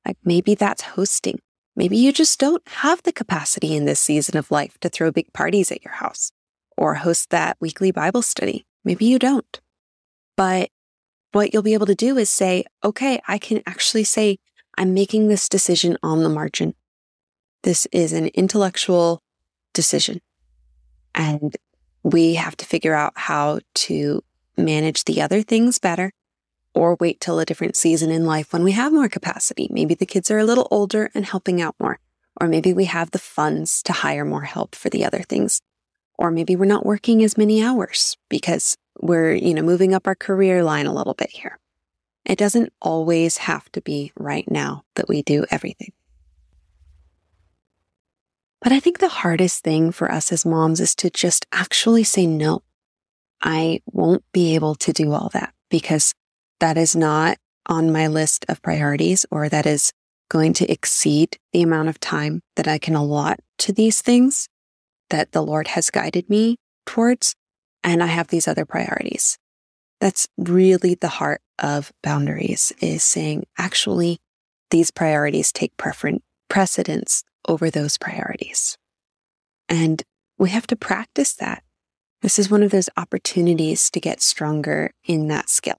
Like 0.06 0.18
maybe 0.24 0.54
that's 0.54 0.84
hosting. 0.84 1.40
Maybe 1.76 1.98
you 1.98 2.14
just 2.14 2.40
don't 2.40 2.66
have 2.68 3.04
the 3.04 3.12
capacity 3.12 3.76
in 3.76 3.86
this 3.86 4.00
season 4.00 4.38
of 4.38 4.52
life 4.52 4.78
to 4.80 4.90
throw 4.90 5.12
big 5.12 5.34
parties 5.34 5.72
at 5.72 5.84
your 5.84 5.96
house 5.96 6.32
or 6.78 6.96
host 6.96 7.30
that 7.32 7.58
weekly 7.60 7.92
Bible 7.92 8.22
study. 8.22 8.66
Maybe 8.84 9.06
you 9.06 9.20
don't. 9.20 9.60
But 10.38 10.70
what 11.32 11.54
you'll 11.54 11.64
be 11.64 11.74
able 11.74 11.86
to 11.88 11.96
do 11.96 12.18
is 12.18 12.30
say, 12.30 12.66
okay, 12.84 13.22
I 13.28 13.38
can 13.38 13.62
actually 13.66 14.06
say, 14.06 14.38
I'm 14.78 14.94
making 14.94 15.28
this 15.28 15.50
decision 15.50 15.98
on 16.02 16.24
the 16.24 16.30
margin. 16.30 16.76
This 17.64 17.88
is 17.92 18.14
an 18.14 18.28
intellectual 18.28 19.22
decision. 19.74 20.22
And 21.14 21.56
we 22.04 22.36
have 22.36 22.56
to 22.58 22.66
figure 22.66 22.94
out 22.94 23.14
how 23.16 23.60
to 23.74 24.24
manage 24.58 25.04
the 25.04 25.22
other 25.22 25.42
things 25.42 25.80
better 25.80 26.12
or 26.76 26.98
wait 27.00 27.20
till 27.22 27.40
a 27.40 27.46
different 27.46 27.76
season 27.76 28.12
in 28.12 28.26
life 28.26 28.52
when 28.52 28.64
we 28.64 28.74
have 28.74 28.94
more 28.94 29.08
capacity. 29.10 29.68
Maybe 29.72 29.96
the 29.96 30.06
kids 30.06 30.30
are 30.30 30.38
a 30.38 30.46
little 30.46 30.68
older 30.70 31.10
and 31.16 31.26
helping 31.26 31.62
out 31.62 31.76
more. 31.80 32.00
Or 32.40 32.48
maybe 32.48 32.74
we 32.74 32.86
have 32.86 33.12
the 33.12 33.20
funds 33.20 33.82
to 33.84 33.94
hire 33.94 34.26
more 34.26 34.42
help 34.42 34.76
for 34.76 34.90
the 34.90 35.06
other 35.06 35.22
things. 35.22 35.62
Or 36.18 36.32
maybe 36.32 36.56
we're 36.56 36.66
not 36.66 36.86
working 36.86 37.24
as 37.24 37.38
many 37.38 37.64
hours 37.64 38.18
because 38.30 38.76
we're, 39.00 39.34
you 39.34 39.54
know, 39.54 39.62
moving 39.62 39.94
up 39.94 40.06
our 40.06 40.16
career 40.16 40.64
line 40.64 40.86
a 40.86 40.94
little 40.94 41.14
bit 41.14 41.30
here. 41.32 41.58
It 42.26 42.38
doesn't 42.38 42.74
always 42.82 43.38
have 43.38 43.72
to 43.72 43.82
be 43.82 44.12
right 44.18 44.50
now 44.50 44.84
that 44.96 45.08
we 45.08 45.22
do 45.22 45.46
everything. 45.50 45.94
But 48.62 48.72
I 48.72 48.80
think 48.80 49.00
the 49.00 49.10
hardest 49.10 49.64
thing 49.64 49.92
for 49.92 50.12
us 50.12 50.32
as 50.32 50.46
moms 50.46 50.80
is 50.80 50.96
to 50.96 51.10
just 51.10 51.46
actually 51.52 52.04
say 52.04 52.26
no. 52.26 52.64
I 53.42 53.82
won't 53.86 54.24
be 54.34 54.56
able 54.56 54.76
to 54.76 54.92
do 54.92 55.14
all 55.14 55.30
that 55.34 55.54
because 55.70 56.14
that 56.60 56.78
is 56.78 56.96
not 56.96 57.38
on 57.68 57.92
my 57.92 58.08
list 58.08 58.46
of 58.48 58.62
priorities 58.62 59.26
or 59.32 59.50
that 59.50 59.66
is 59.66 59.92
going 60.30 60.54
to 60.54 60.72
exceed 60.72 61.38
the 61.54 61.62
amount 61.62 61.90
of 61.90 62.00
time 62.00 62.42
that 62.56 62.68
I 62.68 62.78
can 62.78 62.96
allot 62.96 63.40
to 63.60 63.74
these 63.74 64.02
things 64.02 64.48
that 65.10 65.32
the 65.32 65.42
Lord 65.42 65.70
has 65.70 65.90
guided 65.90 66.30
me 66.30 66.58
towards 66.86 67.36
and 67.84 68.02
I 68.02 68.08
have 68.08 68.28
these 68.28 68.48
other 68.48 68.66
priorities. 68.66 69.38
That's 70.02 70.28
really 70.38 70.96
the 70.96 71.08
heart 71.08 71.42
of 71.60 71.92
boundaries 72.04 72.72
is 72.80 73.04
saying, 73.04 73.46
actually, 73.58 74.18
these 74.72 74.92
priorities 74.92 75.52
take 75.52 75.78
preference, 75.78 76.24
precedence 76.50 77.24
over 77.48 77.70
those 77.70 77.98
priorities. 77.98 78.78
And 79.70 80.04
we 80.38 80.50
have 80.50 80.68
to 80.68 80.76
practice 80.76 81.34
that. 81.34 81.64
This 82.22 82.40
is 82.40 82.50
one 82.50 82.64
of 82.64 82.72
those 82.72 82.90
opportunities 82.98 83.90
to 83.92 84.00
get 84.00 84.22
stronger 84.22 84.92
in 85.06 85.28
that 85.28 85.50
skill. 85.50 85.78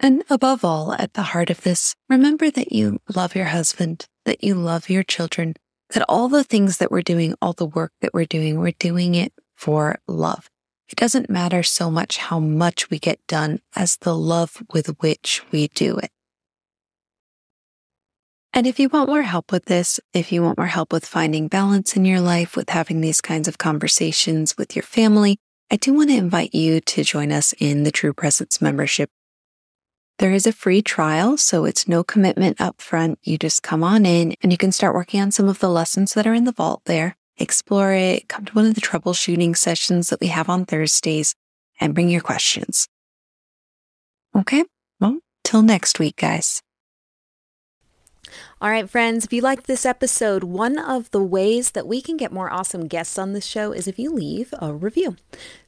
And 0.00 0.22
above 0.30 0.64
all, 0.64 0.92
at 0.92 1.14
the 1.14 1.22
heart 1.22 1.50
of 1.50 1.62
this, 1.62 1.96
remember 2.08 2.50
that 2.50 2.70
you 2.72 3.00
love 3.14 3.34
your 3.34 3.46
husband, 3.46 4.06
that 4.24 4.44
you 4.44 4.54
love 4.54 4.88
your 4.88 5.02
children, 5.02 5.54
that 5.90 6.04
all 6.08 6.28
the 6.28 6.44
things 6.44 6.78
that 6.78 6.90
we're 6.90 7.02
doing, 7.02 7.34
all 7.42 7.52
the 7.52 7.66
work 7.66 7.92
that 8.00 8.14
we're 8.14 8.24
doing, 8.24 8.60
we're 8.60 8.72
doing 8.78 9.16
it 9.16 9.32
for 9.56 9.98
love. 10.06 10.48
It 10.88 10.96
doesn't 10.96 11.28
matter 11.28 11.62
so 11.64 11.90
much 11.90 12.18
how 12.18 12.38
much 12.38 12.90
we 12.90 12.98
get 12.98 13.18
done 13.26 13.58
as 13.74 13.96
the 13.96 14.16
love 14.16 14.62
with 14.72 14.86
which 15.00 15.42
we 15.50 15.68
do 15.68 15.96
it. 15.96 16.10
And 18.54 18.66
if 18.66 18.78
you 18.78 18.88
want 18.88 19.08
more 19.08 19.22
help 19.22 19.52
with 19.52 19.66
this, 19.66 20.00
if 20.14 20.32
you 20.32 20.42
want 20.42 20.58
more 20.58 20.68
help 20.68 20.92
with 20.92 21.04
finding 21.04 21.48
balance 21.48 21.96
in 21.96 22.04
your 22.04 22.20
life, 22.20 22.56
with 22.56 22.70
having 22.70 23.00
these 23.00 23.20
kinds 23.20 23.48
of 23.48 23.58
conversations 23.58 24.56
with 24.56 24.74
your 24.74 24.84
family, 24.84 25.38
I 25.70 25.76
do 25.76 25.92
want 25.92 26.08
to 26.10 26.16
invite 26.16 26.54
you 26.54 26.80
to 26.80 27.04
join 27.04 27.30
us 27.30 27.52
in 27.58 27.82
the 27.82 27.92
True 27.92 28.14
Presence 28.14 28.62
membership 28.62 29.10
there 30.18 30.32
is 30.32 30.46
a 30.46 30.52
free 30.52 30.82
trial, 30.82 31.36
so 31.36 31.64
it's 31.64 31.86
no 31.86 32.02
commitment 32.02 32.60
up 32.60 32.80
front. 32.80 33.18
You 33.22 33.38
just 33.38 33.62
come 33.62 33.84
on 33.84 34.04
in 34.04 34.34
and 34.42 34.50
you 34.50 34.58
can 34.58 34.72
start 34.72 34.94
working 34.94 35.20
on 35.20 35.30
some 35.30 35.48
of 35.48 35.60
the 35.60 35.70
lessons 35.70 36.14
that 36.14 36.26
are 36.26 36.34
in 36.34 36.44
the 36.44 36.52
vault 36.52 36.82
there. 36.86 37.16
Explore 37.36 37.92
it, 37.92 38.28
come 38.28 38.44
to 38.44 38.52
one 38.52 38.66
of 38.66 38.74
the 38.74 38.80
troubleshooting 38.80 39.56
sessions 39.56 40.10
that 40.10 40.20
we 40.20 40.26
have 40.26 40.48
on 40.48 40.64
Thursdays, 40.64 41.36
and 41.80 41.94
bring 41.94 42.08
your 42.08 42.20
questions. 42.20 42.88
Okay, 44.36 44.64
well, 45.00 45.20
till 45.44 45.62
next 45.62 46.00
week, 46.00 46.16
guys. 46.16 46.62
All 48.60 48.70
right, 48.70 48.90
friends, 48.90 49.24
if 49.24 49.32
you 49.32 49.40
liked 49.40 49.68
this 49.68 49.86
episode, 49.86 50.42
one 50.42 50.80
of 50.80 51.12
the 51.12 51.22
ways 51.22 51.70
that 51.70 51.86
we 51.86 52.02
can 52.02 52.16
get 52.16 52.32
more 52.32 52.52
awesome 52.52 52.88
guests 52.88 53.16
on 53.16 53.32
this 53.32 53.46
show 53.46 53.70
is 53.70 53.86
if 53.86 54.00
you 54.00 54.10
leave 54.10 54.52
a 54.58 54.74
review. 54.74 55.14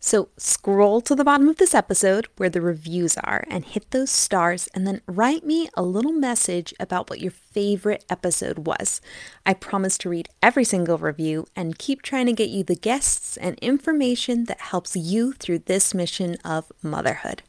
So 0.00 0.31
scroll 0.37 1.00
to 1.03 1.14
the 1.14 1.22
bottom 1.22 1.48
of 1.48 1.59
this 1.59 1.72
episode 1.72 2.26
where 2.37 2.50
the 2.50 2.61
reviews 2.61 3.16
are 3.18 3.44
and 3.48 3.64
hit 3.64 3.92
those 3.92 4.11
stars 4.11 4.68
and 4.74 4.88
then 4.88 5.03
write 5.07 5.44
me 5.44 5.68
a 5.74 5.85
little 5.85 6.11
message 6.11 6.74
about 6.81 7.09
what 7.09 7.20
your 7.20 7.31
favorite 7.31 8.05
episode 8.11 8.66
was. 8.66 9.00
I 9.46 9.55
promise 9.55 9.96
to 9.98 10.09
read 10.09 10.29
every 10.42 10.64
single 10.64 10.98
review 10.98 11.46
and 11.55 11.79
keep 11.79 12.03
trying 12.03 12.26
to 12.26 12.33
get 12.33 12.50
you 12.50 12.64
the 12.64 12.74
guests 12.74 13.37
and 13.37 13.57
information 13.61 14.46
that 14.46 14.61
helps 14.61 14.96
you 14.96 15.33
through 15.35 15.61
this 15.61 15.94
mission 15.94 16.38
of 16.44 16.72
motherhood. 16.83 17.44